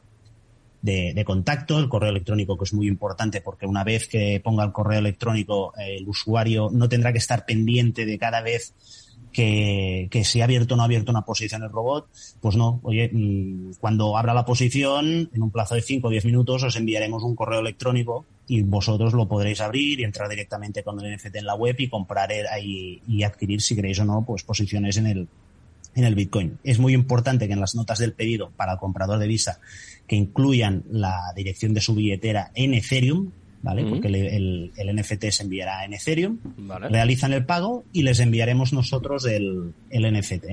de, 0.82 1.24
contacto, 1.26 1.78
el 1.78 1.90
correo 1.90 2.10
electrónico 2.10 2.58
que 2.58 2.64
es 2.64 2.74
muy 2.74 2.88
importante 2.88 3.42
porque 3.42 3.68
una 3.68 3.84
vez 3.84 4.08
que 4.08 4.42
ponga 4.44 4.64
el 4.64 4.72
correo 4.72 5.00
electrónico 5.00 5.74
el 5.78 6.08
usuario 6.08 6.70
no 6.72 6.90
tendrá 6.90 7.12
que 7.12 7.20
estar 7.20 7.46
pendiente 7.46 8.06
de 8.06 8.18
cada 8.18 8.42
vez 8.42 8.74
que, 9.32 10.08
que 10.12 10.24
si 10.24 10.42
ha 10.42 10.46
abierto 10.46 10.74
o 10.74 10.78
no 10.78 10.84
ha 10.84 10.86
abierto 10.86 11.12
una 11.12 11.24
posición 11.24 11.64
el 11.64 11.70
robot, 11.70 12.08
pues 12.40 12.56
no, 12.56 12.80
oye, 12.84 13.10
mm, 13.12 13.74
cuando 13.80 14.18
abra 14.18 14.34
la 14.34 14.46
posición, 14.46 15.30
en 15.34 15.42
un 15.42 15.52
plazo 15.52 15.76
de 15.76 15.82
5 15.82 16.08
o 16.08 16.12
10 16.12 16.26
minutos 16.26 16.64
os 16.64 16.76
enviaremos 16.76 17.24
un 17.24 17.36
correo 17.36 17.60
electrónico 17.60 18.26
y 18.48 18.62
vosotros 18.64 19.14
lo 19.14 19.28
podréis 19.28 19.62
abrir 19.62 20.00
y 20.00 20.04
entrar 20.04 20.30
directamente 20.30 20.84
con 20.84 21.00
el 21.00 21.16
NFT 21.16 21.38
en 21.38 21.46
la 21.46 21.56
web 21.56 21.76
y 21.80 21.88
comprar 21.88 22.32
ahí 22.52 23.02
y 23.08 23.24
adquirir, 23.24 23.62
si 23.62 23.76
queréis 23.76 24.00
o 24.00 24.06
no, 24.06 24.24
pues 24.26 24.44
posiciones 24.44 24.98
en 24.98 25.08
el, 25.08 25.28
en 25.96 26.04
el 26.04 26.16
Bitcoin. 26.16 26.58
Es 26.64 26.80
muy 26.80 26.94
importante 26.94 27.48
que 27.48 27.54
en 27.54 27.62
las 27.62 27.76
notas 27.76 28.00
del 28.00 28.14
pedido 28.14 28.52
para 28.56 28.74
el 28.74 28.80
comprador 28.80 29.20
de 29.20 29.28
Visa 29.28 29.60
que 30.08 30.16
incluyan 30.16 30.84
la 30.90 31.32
dirección 31.36 31.74
de 31.74 31.82
su 31.82 31.96
billetera 31.96 32.52
en 32.54 32.74
Ethereum, 32.74 33.32
¿vale? 33.62 33.86
Porque 33.86 34.08
el, 34.08 34.72
el, 34.76 34.96
NFT 34.96 35.26
se 35.30 35.44
enviará 35.44 35.86
en 35.86 35.94
Ethereum, 35.94 36.40
realizan 36.90 37.34
el 37.34 37.46
pago 37.46 37.84
y 37.94 38.04
les 38.04 38.20
enviaremos 38.20 38.74
nosotros 38.74 39.26
el, 39.26 39.74
el 39.90 40.20
NFT. 40.20 40.46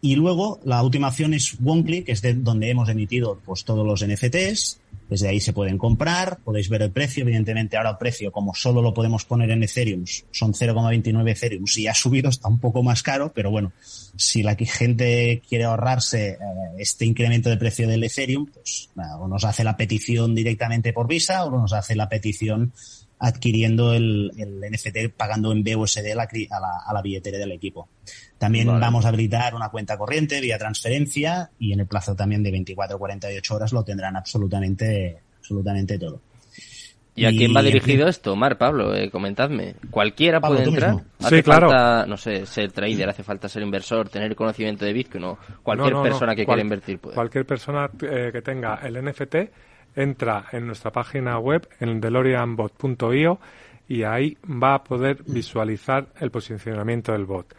Y 0.00 0.14
luego 0.14 0.60
la 0.64 0.82
última 0.82 1.08
opción 1.08 1.34
es 1.34 1.56
OneClick, 1.64 2.06
que 2.06 2.12
es 2.12 2.22
de 2.22 2.34
donde 2.34 2.70
hemos 2.70 2.88
emitido 2.88 3.40
pues 3.44 3.64
todos 3.64 3.84
los 3.84 4.06
NFTs. 4.06 4.80
Desde 5.08 5.28
ahí 5.28 5.40
se 5.40 5.54
pueden 5.54 5.78
comprar, 5.78 6.38
podéis 6.44 6.68
ver 6.68 6.82
el 6.82 6.92
precio. 6.92 7.22
Evidentemente 7.22 7.76
ahora 7.76 7.90
el 7.90 7.96
precio, 7.96 8.30
como 8.30 8.54
solo 8.54 8.82
lo 8.82 8.92
podemos 8.92 9.24
poner 9.24 9.50
en 9.50 9.62
Ethereum, 9.62 10.04
son 10.30 10.52
0,29 10.52 11.30
Ethereum. 11.30 11.66
Si 11.66 11.86
ha 11.86 11.94
subido 11.94 12.28
está 12.28 12.48
un 12.48 12.60
poco 12.60 12.82
más 12.82 13.02
caro, 13.02 13.32
pero 13.34 13.50
bueno, 13.50 13.72
si 14.16 14.42
la 14.42 14.54
gente 14.54 15.42
quiere 15.48 15.64
ahorrarse 15.64 16.32
eh, 16.32 16.38
este 16.78 17.06
incremento 17.06 17.48
de 17.48 17.56
precio 17.56 17.88
del 17.88 18.04
Ethereum, 18.04 18.46
pues 18.46 18.90
o 19.18 19.28
nos 19.28 19.44
hace 19.44 19.64
la 19.64 19.76
petición 19.76 20.34
directamente 20.34 20.92
por 20.92 21.08
Visa 21.08 21.44
o 21.44 21.50
nos 21.50 21.72
hace 21.72 21.96
la 21.96 22.08
petición 22.08 22.72
adquiriendo 23.18 23.92
el, 23.94 24.32
el 24.36 24.60
NFT 24.70 25.14
pagando 25.16 25.52
en 25.52 25.64
BUSD 25.64 26.12
a 26.12 26.14
la, 26.14 26.28
a 26.86 26.92
la, 26.94 27.02
billetera 27.02 27.38
del 27.38 27.52
equipo. 27.52 27.88
También 28.38 28.68
vamos 28.68 29.04
a 29.04 29.08
habilitar 29.08 29.54
una 29.54 29.68
cuenta 29.68 29.98
corriente 29.98 30.40
vía 30.40 30.58
transferencia 30.58 31.50
y 31.58 31.72
en 31.72 31.80
el 31.80 31.86
plazo 31.86 32.14
también 32.14 32.42
de 32.42 32.50
24 32.50 32.96
o 32.96 32.98
48 32.98 33.54
horas 33.54 33.72
lo 33.72 33.82
tendrán 33.82 34.16
absolutamente, 34.16 35.18
absolutamente 35.38 35.98
todo. 35.98 36.20
¿Y 37.18 37.24
a 37.26 37.30
quién 37.30 37.52
va 37.54 37.62
dirigido 37.62 38.06
esto, 38.06 38.36
Mar, 38.36 38.56
Pablo? 38.58 38.94
Eh, 38.94 39.10
comentadme. 39.10 39.74
¿Cualquiera 39.90 40.40
puede 40.40 40.62
entrar? 40.62 40.98
¿Hace 41.18 41.38
sí, 41.38 41.42
claro. 41.42 41.68
Falta, 41.68 42.06
no 42.06 42.16
sé, 42.16 42.46
ser 42.46 42.70
trader, 42.70 43.08
hace 43.08 43.24
falta 43.24 43.48
ser 43.48 43.62
inversor, 43.64 44.08
tener 44.08 44.36
conocimiento 44.36 44.84
de 44.84 44.92
Bitcoin 44.92 45.24
o 45.24 45.38
cualquier 45.64 45.94
persona 46.00 46.36
que 46.36 46.46
quiera 46.46 46.62
invertir 46.62 47.00
puede. 47.00 47.16
Cualquier 47.16 47.44
persona 47.44 47.90
eh, 48.02 48.30
que 48.32 48.40
tenga 48.40 48.76
el 48.84 49.04
NFT 49.04 49.34
entra 49.98 50.46
en 50.52 50.66
nuestra 50.66 50.92
página 50.92 51.38
web 51.38 51.68
en 51.80 52.00
delorianbot.io 52.00 53.38
y 53.88 54.02
ahí 54.02 54.36
va 54.44 54.74
a 54.74 54.84
poder 54.84 55.22
visualizar 55.26 56.08
el 56.20 56.30
posicionamiento 56.30 57.12
del 57.12 57.24
bot. 57.24 57.54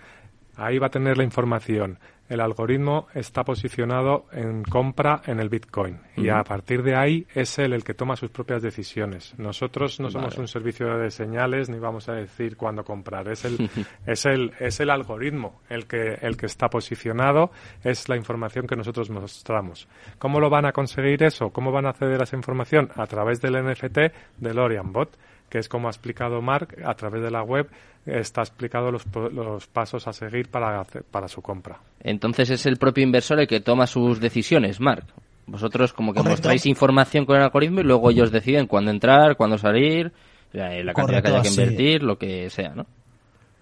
Ahí 0.55 0.77
va 0.77 0.87
a 0.87 0.91
tener 0.91 1.17
la 1.17 1.23
información 1.23 1.99
el 2.29 2.41
algoritmo 2.41 3.07
está 3.13 3.43
posicionado 3.43 4.27
en 4.31 4.63
compra 4.63 5.21
en 5.25 5.39
el 5.39 5.49
Bitcoin 5.49 5.99
y 6.15 6.29
a 6.29 6.43
partir 6.43 6.83
de 6.83 6.95
ahí 6.95 7.25
es 7.33 7.57
él 7.57 7.73
el 7.73 7.83
que 7.83 7.95
toma 7.95 8.15
sus 8.15 8.29
propias 8.29 8.61
decisiones. 8.61 9.33
Nosotros 9.37 9.99
no 9.99 10.11
somos 10.11 10.37
un 10.37 10.47
servicio 10.47 10.97
de 10.97 11.09
señales 11.09 11.69
ni 11.69 11.79
vamos 11.79 12.07
a 12.07 12.13
decir 12.13 12.55
cuándo 12.55 12.83
comprar. 12.83 13.27
Es 13.29 13.45
el, 13.45 13.69
es 14.05 14.25
el, 14.25 14.53
es 14.59 14.79
el 14.79 14.91
algoritmo 14.91 15.61
el 15.69 15.87
que, 15.87 16.19
el 16.21 16.37
que 16.37 16.45
está 16.45 16.69
posicionado, 16.69 17.51
es 17.83 18.07
la 18.07 18.15
información 18.15 18.67
que 18.67 18.75
nosotros 18.75 19.09
mostramos. 19.09 19.87
¿Cómo 20.19 20.39
lo 20.39 20.49
van 20.49 20.65
a 20.65 20.71
conseguir 20.71 21.23
eso? 21.23 21.49
¿Cómo 21.49 21.71
van 21.71 21.87
a 21.87 21.89
acceder 21.89 22.21
a 22.21 22.23
esa 22.23 22.35
información? 22.35 22.89
A 22.95 23.07
través 23.07 23.41
del 23.41 23.63
NFT 23.63 23.97
del 24.37 24.59
OrianBot 24.59 25.17
que 25.49 25.57
es 25.57 25.67
como 25.67 25.87
ha 25.87 25.91
explicado 25.91 26.41
Mark 26.41 26.75
a 26.85 26.93
través 26.93 27.21
de 27.21 27.31
la 27.31 27.43
web, 27.43 27.69
está 28.05 28.41
explicado 28.41 28.91
los, 28.91 29.05
los 29.31 29.67
pasos 29.67 30.07
a 30.07 30.13
seguir 30.13 30.49
para, 30.49 30.83
para 30.83 31.27
su 31.27 31.41
compra. 31.41 31.79
Entonces 32.01 32.49
es 32.49 32.65
el 32.65 32.77
propio 32.77 33.03
inversor 33.03 33.39
el 33.39 33.47
que 33.47 33.59
toma 33.59 33.87
sus 33.87 34.19
decisiones, 34.19 34.79
Mark. 34.79 35.05
Vosotros 35.47 35.93
como 35.93 36.13
que 36.13 36.21
mostráis 36.21 36.65
información 36.65 37.25
con 37.25 37.35
el 37.37 37.43
algoritmo 37.43 37.81
y 37.81 37.83
luego 37.83 38.11
ellos 38.11 38.31
deciden 38.31 38.67
cuándo 38.67 38.91
entrar, 38.91 39.35
cuándo 39.35 39.57
salir, 39.57 40.11
la, 40.51 40.93
cantidad 40.93 41.23
que 41.23 41.27
haya 41.29 41.41
que 41.41 41.49
invertir, 41.49 42.03
lo 42.03 42.17
que 42.17 42.49
sea, 42.49 42.69
¿no? 42.75 42.85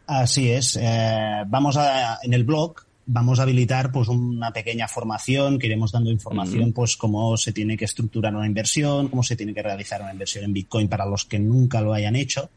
Así 0.06 0.52
es. 0.52 0.78
Eh, 0.82 1.43
vamos 1.47 1.78
a, 1.78 2.19
en 2.23 2.34
el 2.34 2.43
blog 2.43 2.88
vamos 3.08 3.39
a 3.39 3.43
habilitar 3.43 3.91
pues 3.91 4.10
una 4.10 4.52
pequeña 4.52 4.88
formación 4.88 5.58
que 5.58 5.67
iremos 5.67 5.93
dando 5.93 6.12
información 6.12 6.73
pues 6.73 6.97
cómo 6.97 7.38
se 7.38 7.54
tiene 7.54 7.78
que 7.78 7.86
estructurar 7.86 8.36
una 8.36 8.45
inversión, 8.45 9.08
cómo 9.08 9.23
se 9.23 9.36
tiene 9.36 9.54
que 9.54 9.63
realizar 9.63 10.02
una 10.02 10.12
inversión 10.12 10.43
en 10.43 10.54
Bitcoin 10.54 10.89
para 10.89 11.06
los 11.06 11.23
que 11.26 11.39
nunca 11.39 11.82
lo 11.82 11.93
hayan 11.93 12.15
hecho. 12.15 12.50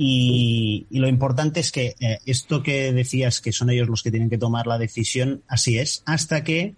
Y, 0.00 0.86
lo 0.90 1.08
importante 1.08 1.58
es 1.58 1.72
que 1.72 1.96
eh, 1.98 2.20
esto 2.24 2.62
que 2.62 2.92
decías 2.92 3.40
que 3.40 3.52
son 3.52 3.68
ellos 3.68 3.88
los 3.88 4.04
que 4.04 4.12
tienen 4.12 4.30
que 4.30 4.38
tomar 4.38 4.68
la 4.68 4.78
decisión, 4.78 5.42
así 5.48 5.76
es, 5.76 6.04
hasta 6.06 6.44
que 6.44 6.76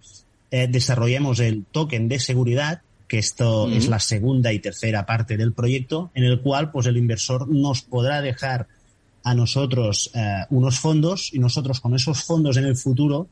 eh, 0.49 0.67
desarrollemos 0.67 1.39
el 1.39 1.63
token 1.71 2.09
de 2.09 2.19
seguridad, 2.19 2.81
que 3.07 3.19
esto 3.19 3.69
es 3.69 3.89
la 3.89 3.99
segunda 3.99 4.53
y 4.53 4.59
tercera 4.59 5.05
parte 5.05 5.37
del 5.37 5.53
proyecto, 5.53 6.09
en 6.15 6.23
el 6.23 6.41
cual 6.41 6.71
pues 6.71 6.87
el 6.87 6.97
inversor 6.97 7.47
nos 7.47 7.83
podrá 7.83 8.21
dejar 8.21 8.67
a 9.23 9.35
nosotros 9.35 10.09
eh, 10.15 10.45
unos 10.49 10.79
fondos 10.79 11.29
y 11.31 11.37
nosotros 11.37 11.79
con 11.79 11.93
esos 11.93 12.23
fondos 12.23 12.57
en 12.57 12.65
el 12.65 12.75
futuro 12.75 13.27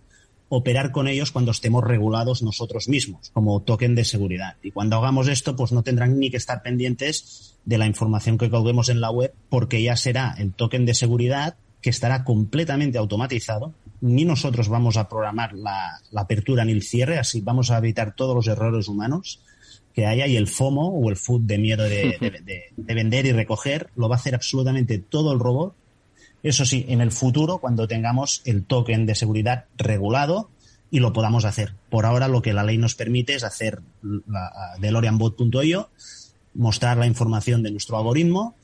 operar 0.49 0.91
con 0.91 1.07
ellos 1.07 1.31
cuando 1.31 1.51
estemos 1.51 1.83
regulados 1.83 2.41
nosotros 2.41 2.89
mismos, 2.89 3.29
como 3.33 3.61
token 3.61 3.95
de 3.95 4.03
seguridad. 4.03 4.57
Y 4.63 4.71
cuando 4.71 4.97
hagamos 4.97 5.27
esto, 5.27 5.55
pues 5.55 5.71
no 5.71 5.83
tendrán 5.83 6.19
ni 6.19 6.31
que 6.31 6.37
estar 6.37 6.63
pendientes 6.63 7.57
de 7.65 7.77
la 7.77 7.85
información 7.85 8.37
que 8.37 8.49
colguemos 8.49 8.89
en 8.89 8.99
la 8.99 9.11
web, 9.11 9.33
porque 9.49 9.81
ya 9.81 9.95
será 9.95 10.35
el 10.37 10.53
token 10.53 10.85
de 10.85 10.95
seguridad 10.95 11.55
que 11.81 11.91
estará 11.91 12.23
completamente 12.23 12.97
automatizado. 12.97 13.73
Ni 14.01 14.25
nosotros 14.25 14.69
vamos 14.69 14.97
a 14.97 15.07
programar 15.07 15.53
la, 15.53 16.01
apertura 16.15 16.65
ni 16.65 16.71
el 16.71 16.83
cierre, 16.83 17.19
así 17.19 17.41
vamos 17.41 17.69
a 17.69 17.77
evitar 17.77 18.15
todos 18.15 18.35
los 18.35 18.47
errores 18.47 18.87
humanos 18.87 19.41
que 19.93 20.05
haya 20.05 20.27
y 20.27 20.35
el 20.35 20.47
FOMO 20.47 20.87
o 20.87 21.09
el 21.09 21.17
food 21.17 21.41
de 21.41 21.57
miedo 21.57 21.83
de, 21.83 22.71
de 22.75 22.93
vender 22.93 23.25
y 23.25 23.33
recoger 23.33 23.89
lo 23.95 24.07
va 24.07 24.15
a 24.15 24.19
hacer 24.19 24.35
absolutamente 24.35 24.99
todo 24.99 25.33
el 25.33 25.39
robot 25.39 25.75
eso 26.43 26.65
sí, 26.65 26.85
en 26.87 27.01
el 27.01 27.11
futuro, 27.11 27.57
cuando 27.57 27.87
tengamos 27.87 28.41
el 28.45 28.63
token 28.63 29.05
de 29.05 29.15
seguridad 29.15 29.65
regulado 29.77 30.49
y 30.91 30.99
lo 30.99 31.13
podamos 31.13 31.45
hacer. 31.45 31.73
Por 31.89 32.05
ahora, 32.05 32.27
lo 32.27 32.41
que 32.41 32.53
la 32.53 32.63
ley 32.63 32.77
nos 32.77 32.95
permite 32.95 33.35
es 33.35 33.43
hacer 33.43 33.81
la, 34.01 34.75
DeLoreanBot.io, 34.79 35.89
mostrar 36.53 36.97
la 36.97 37.07
información 37.07 37.61
de 37.63 37.71
nuestro 37.71 37.97
algoritmo 37.97 38.55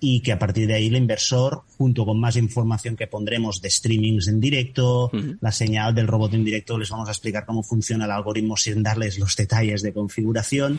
y 0.00 0.20
que 0.20 0.32
a 0.32 0.38
partir 0.38 0.66
de 0.66 0.74
ahí 0.74 0.86
el 0.86 0.96
inversor, 0.96 1.62
junto 1.76 2.06
con 2.06 2.18
más 2.18 2.36
información 2.36 2.96
que 2.96 3.06
pondremos 3.06 3.60
de 3.60 3.70
streamings 3.70 4.28
en 4.28 4.40
directo, 4.40 5.10
la 5.40 5.52
señal 5.52 5.94
del 5.94 6.06
robot 6.06 6.34
en 6.34 6.44
directo, 6.44 6.78
les 6.78 6.90
vamos 6.90 7.08
a 7.08 7.12
explicar 7.12 7.44
cómo 7.44 7.62
funciona 7.62 8.06
el 8.06 8.10
algoritmo 8.10 8.56
sin 8.56 8.82
darles 8.82 9.18
los 9.18 9.36
detalles 9.36 9.82
de 9.82 9.92
configuración. 9.92 10.78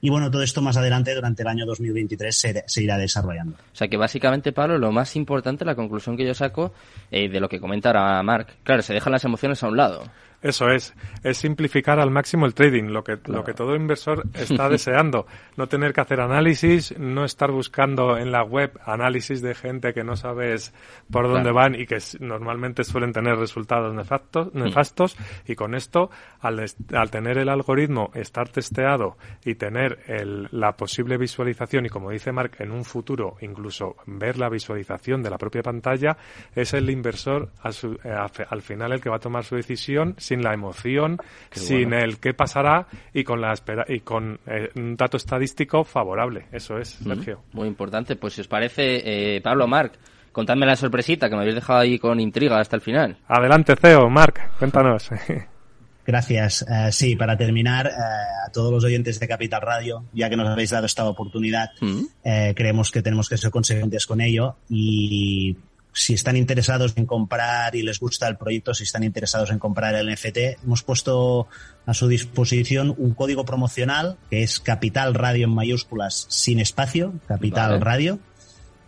Y 0.00 0.10
bueno, 0.10 0.30
todo 0.30 0.42
esto 0.42 0.62
más 0.62 0.76
adelante, 0.76 1.14
durante 1.14 1.42
el 1.42 1.48
año 1.48 1.66
2023, 1.66 2.36
se, 2.36 2.64
se, 2.66 2.82
irá 2.82 2.96
desarrollando. 2.96 3.56
O 3.56 3.76
sea 3.76 3.88
que 3.88 3.96
básicamente, 3.96 4.52
Pablo, 4.52 4.78
lo 4.78 4.90
más 4.90 5.14
importante, 5.16 5.64
la 5.64 5.74
conclusión 5.74 6.16
que 6.16 6.26
yo 6.26 6.34
saco 6.34 6.72
eh, 7.10 7.28
de 7.28 7.40
lo 7.40 7.48
que 7.48 7.60
comentara 7.60 8.22
Mark, 8.22 8.48
claro, 8.62 8.82
se 8.82 8.94
dejan 8.94 9.12
las 9.12 9.24
emociones 9.24 9.62
a 9.62 9.68
un 9.68 9.76
lado. 9.76 10.04
Eso 10.42 10.68
es, 10.68 10.94
es 11.22 11.38
simplificar 11.38 12.00
al 12.00 12.10
máximo 12.10 12.46
el 12.46 12.54
trading, 12.54 12.84
lo 12.84 13.04
que, 13.04 13.18
lo 13.26 13.44
que 13.44 13.54
todo 13.54 13.76
inversor 13.76 14.24
está 14.34 14.68
deseando. 14.70 15.26
No 15.56 15.68
tener 15.68 15.92
que 15.92 16.00
hacer 16.00 16.20
análisis, 16.20 16.98
no 16.98 17.24
estar 17.24 17.50
buscando 17.50 18.18
en 18.18 18.32
la 18.32 18.42
web 18.42 18.78
análisis 18.84 19.40
de 19.40 19.54
gente 19.54 19.94
que 19.94 20.02
no 20.02 20.16
sabes 20.16 20.74
por 21.10 21.28
dónde 21.28 21.52
van 21.52 21.74
y 21.74 21.86
que 21.86 21.98
normalmente 22.20 22.84
suelen 22.84 23.12
tener 23.12 23.36
resultados 23.36 23.94
nefastos, 23.94 24.52
mm. 24.52 24.58
nefastos 24.58 25.16
y 25.46 25.54
con 25.54 25.74
esto, 25.74 26.10
al, 26.40 26.64
al 26.92 27.10
tener 27.10 27.38
el 27.38 27.48
algoritmo 27.48 28.10
estar 28.14 28.48
testeado 28.48 29.16
y 29.44 29.54
tener 29.54 30.00
el, 30.06 30.48
la 30.50 30.72
posible 30.72 31.16
visualización 31.18 31.86
y 31.86 31.88
como 31.88 32.10
dice 32.10 32.32
Mark, 32.32 32.56
en 32.58 32.72
un 32.72 32.84
futuro 32.84 33.36
incluso 33.40 33.96
ver 34.06 34.38
la 34.38 34.48
visualización 34.48 35.22
de 35.22 35.30
la 35.30 35.38
propia 35.38 35.62
pantalla, 35.62 36.16
es 36.54 36.74
el 36.74 36.90
inversor 36.90 37.50
eh, 38.04 38.16
al 38.48 38.62
final 38.62 38.92
el 38.92 39.00
que 39.00 39.10
va 39.10 39.16
a 39.16 39.20
tomar 39.20 39.44
su 39.44 39.56
decisión 39.56 40.14
sin 40.32 40.42
la 40.42 40.54
emoción, 40.54 41.18
sin 41.50 41.92
el 41.92 42.18
qué 42.18 42.32
pasará 42.32 42.86
y 43.12 43.22
con 43.22 43.42
la 43.42 43.52
espera 43.52 43.84
y 43.86 44.00
con 44.00 44.40
eh, 44.46 44.70
un 44.76 44.96
dato 44.96 45.18
estadístico 45.18 45.84
favorable. 45.84 46.46
Eso 46.50 46.78
es, 46.78 46.88
Sergio. 46.88 47.42
muy 47.52 47.68
importante. 47.68 48.16
Pues 48.16 48.32
si 48.32 48.40
os 48.40 48.48
parece, 48.48 49.36
eh, 49.36 49.42
Pablo, 49.42 49.66
Marc, 49.68 49.92
contadme 50.32 50.64
la 50.64 50.74
sorpresita 50.74 51.28
que 51.28 51.36
me 51.36 51.42
habéis 51.42 51.56
dejado 51.56 51.80
ahí 51.80 51.98
con 51.98 52.18
intriga 52.18 52.58
hasta 52.58 52.76
el 52.76 52.82
final. 52.82 53.18
Adelante, 53.28 53.76
CEO, 53.76 54.08
Marc, 54.08 54.56
cuéntanos. 54.58 55.10
Gracias. 56.06 56.62
Eh, 56.62 56.90
sí, 56.92 57.14
para 57.14 57.36
terminar, 57.36 57.88
a 57.88 58.50
todos 58.52 58.72
los 58.72 58.84
oyentes 58.84 59.20
de 59.20 59.28
Capital 59.28 59.60
Radio, 59.60 60.04
ya 60.14 60.30
que 60.30 60.36
nos 60.36 60.48
habéis 60.48 60.70
dado 60.70 60.86
esta 60.86 61.04
oportunidad, 61.04 61.68
creemos 62.56 62.90
que 62.90 63.02
tenemos 63.02 63.28
que 63.28 63.36
ser 63.36 63.50
consecuentes 63.50 64.06
con 64.06 64.22
ello 64.22 64.56
y 64.70 65.58
si 65.92 66.14
están 66.14 66.36
interesados 66.36 66.94
en 66.96 67.06
comprar 67.06 67.76
y 67.76 67.82
les 67.82 68.00
gusta 68.00 68.28
el 68.28 68.36
proyecto, 68.36 68.74
si 68.74 68.84
están 68.84 69.04
interesados 69.04 69.50
en 69.50 69.58
comprar 69.58 69.94
el 69.94 70.12
NFT, 70.12 70.64
hemos 70.64 70.82
puesto 70.82 71.48
a 71.86 71.94
su 71.94 72.08
disposición 72.08 72.94
un 72.96 73.14
código 73.14 73.44
promocional 73.44 74.16
que 74.30 74.42
es 74.42 74.60
Capital 74.60 75.14
Radio 75.14 75.44
en 75.44 75.54
mayúsculas 75.54 76.26
sin 76.28 76.60
espacio, 76.60 77.14
Capital 77.26 77.80
Radio. 77.80 78.18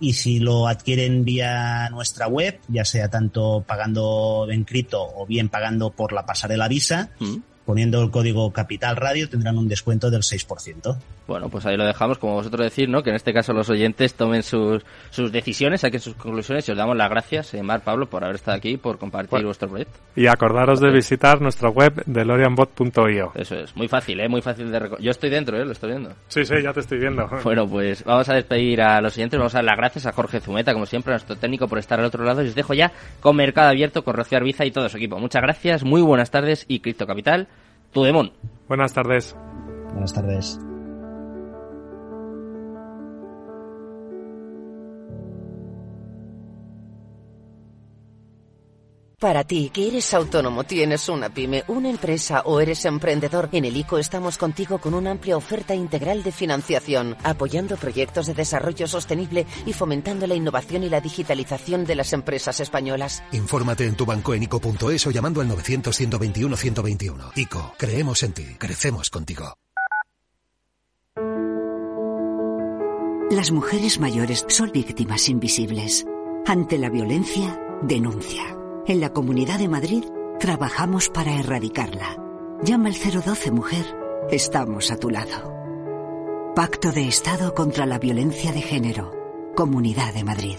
Y 0.01 0.15
si 0.15 0.39
lo 0.39 0.67
adquieren 0.67 1.25
vía 1.25 1.89
nuestra 1.91 2.27
web, 2.27 2.61
ya 2.69 2.85
sea 2.85 3.09
tanto 3.09 3.65
pagando 3.67 4.49
en 4.51 4.65
cripto 4.65 5.03
o 5.03 5.25
bien 5.25 5.49
pagando 5.49 5.91
por 5.91 6.13
la 6.13 6.27
pasarela 6.27 6.69
Visa, 6.69 7.11
mm 7.21 7.54
poniendo 7.65 8.03
el 8.03 8.11
código 8.11 8.53
Capital 8.53 8.97
Radio 8.97 9.29
tendrán 9.29 9.59
un 9.59 9.69
descuento 9.69 10.11
del 10.11 10.23
6%. 10.23 10.97
Bueno, 11.27 11.49
pues 11.49 11.65
ahí 11.65 11.77
lo 11.77 11.87
dejamos, 11.87 12.19
como 12.19 12.35
vosotros 12.35 12.65
decir, 12.65 12.89
¿no? 12.89 13.03
Que 13.03 13.11
en 13.11 13.17
este 13.17 13.33
caso 13.33 13.55
los 13.55 13.71
oyentes 13.71 14.15
tomen 14.15 14.43
sus, 14.43 14.85
sus 15.11 15.33
decisiones, 15.33 15.81
saquen 15.81 16.01
sus 16.01 16.15
conclusiones 16.15 16.69
y 16.69 16.73
os 16.73 16.77
damos 16.77 16.97
las 16.97 17.09
gracias, 17.09 17.55
eh, 17.55 17.63
Mar, 17.63 17.83
Pablo, 17.83 18.11
por 18.11 18.25
haber 18.25 18.37
estado 18.37 18.57
aquí 18.57 18.77
por 18.77 18.99
compartir 18.99 19.45
vuestro 19.45 19.69
proyecto. 19.69 19.99
Y 20.17 20.27
acordaros 20.27 20.81
de 20.81 20.91
visitar 20.91 21.41
nuestra 21.41 21.71
web 21.71 22.03
delorianbot.io. 22.05 23.33
Eso 23.35 23.55
es, 23.57 23.75
muy 23.75 23.89
fácil, 23.89 24.21
¿eh? 24.21 24.29
Muy 24.29 24.43
fácil 24.43 24.71
de 24.71 24.91
Yo 25.01 25.11
estoy 25.11 25.31
dentro, 25.31 25.57
¿eh? 25.57 25.65
Lo 25.65 25.73
estoy 25.73 25.91
viendo. 25.91 26.15
Sí, 26.29 26.45
sí, 26.45 26.55
ya 26.63 26.73
te 26.73 26.81
estoy 26.81 26.99
viendo. 26.99 27.29
Bueno, 27.45 27.69
pues 27.69 28.03
vamos 28.05 28.29
a 28.29 28.35
despedir 28.35 28.81
a 28.81 29.01
los 29.01 29.17
oyentes, 29.17 29.39
vamos 29.39 29.55
a 29.55 29.59
dar 29.59 29.65
las 29.65 29.77
gracias 29.77 30.07
a 30.07 30.13
Jorge 30.13 30.41
Zumeta, 30.41 30.73
como 30.73 30.87
siempre, 30.87 31.13
a 31.13 31.17
nuestro 31.17 31.37
técnico, 31.37 31.69
por 31.69 31.79
estar 31.79 32.01
al 32.01 32.07
otro 32.07 32.25
lado 32.25 32.43
y 32.43 32.49
os 32.49 32.55
dejo 32.55 32.75
ya 32.75 32.91
con 33.21 33.37
Mercado 33.37 33.69
Abierto, 33.69 34.03
con 34.03 34.15
Rocío 34.15 34.39
Arbiza 34.39 34.65
y 34.65 34.71
todo 34.71 34.89
su 34.89 34.97
equipo. 34.97 35.19
Muchas 35.19 35.43
gracias, 35.43 35.85
muy 35.85 36.01
buenas 36.01 36.31
tardes 36.31 36.65
y 36.69 36.81
Cripto 36.81 37.07
Capital 37.07 37.49
Tudemón. 37.95 38.33
Buenas 38.69 38.93
tardes. 38.93 39.35
Buenas 39.93 40.13
tardes. 40.13 40.61
Para 49.25 49.43
ti, 49.43 49.71
que 49.73 49.89
eres 49.89 50.13
autónomo, 50.13 50.65
tienes 50.65 51.09
una 51.09 51.31
pyme, 51.31 51.65
una 51.69 51.89
empresa 51.89 52.43
o 52.45 52.61
eres 52.61 52.85
emprendedor, 52.85 53.49
en 53.53 53.65
el 53.65 53.75
ICO 53.75 53.97
estamos 53.97 54.37
contigo 54.37 54.77
con 54.77 54.93
una 54.93 55.13
amplia 55.13 55.39
oferta 55.39 55.75
integral 55.75 56.23
de 56.23 56.31
financiación, 56.31 57.17
apoyando 57.23 57.79
proyectos 57.79 58.27
de 58.27 58.35
desarrollo 58.35 58.87
sostenible 58.87 59.47
y 59.65 59.73
fomentando 59.73 60.27
la 60.27 60.35
innovación 60.35 60.83
y 60.83 60.91
la 60.91 61.01
digitalización 61.01 61.87
de 61.87 61.95
las 61.95 62.13
empresas 62.13 62.61
españolas. 62.61 63.23
Infórmate 63.33 63.87
en 63.87 63.95
tu 63.95 64.05
banco 64.05 64.35
en 64.35 64.43
ICO.es 64.43 65.07
o 65.07 65.11
llamando 65.11 65.41
al 65.41 65.49
900-121-121. 65.49 67.33
ICO, 67.35 67.73
creemos 67.79 68.23
en 68.25 68.35
ti, 68.35 68.45
crecemos 68.59 69.09
contigo. 69.09 69.55
Las 73.31 73.51
mujeres 73.53 73.99
mayores 73.99 74.45
son 74.51 74.71
víctimas 74.71 75.31
invisibles. 75.31 76.05
Ante 76.45 76.77
la 76.77 76.91
violencia, 76.91 77.59
denuncia. 77.81 78.54
En 78.87 79.01
la 79.01 79.15
Comunidad 79.15 79.59
de 79.59 79.69
Madrid 79.69 80.05
trabajamos 80.39 81.09
para 81.09 81.39
erradicarla. 81.39 82.19
Llama 82.63 82.91
al 82.91 82.95
012 82.95 83.51
Mujer. 83.51 83.87
Estamos 84.31 84.91
a 84.91 84.99
tu 84.99 85.09
lado. 85.09 85.55
Pacto 86.55 86.93
de 86.93 87.09
Estado 87.09 87.55
contra 87.55 87.87
la 87.87 87.99
Violencia 87.99 88.53
de 88.53 88.61
Género. 88.61 89.11
Comunidad 89.57 90.13
de 90.13 90.25
Madrid. 90.25 90.59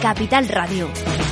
Capital 0.00 0.48
Radio. 0.48 1.25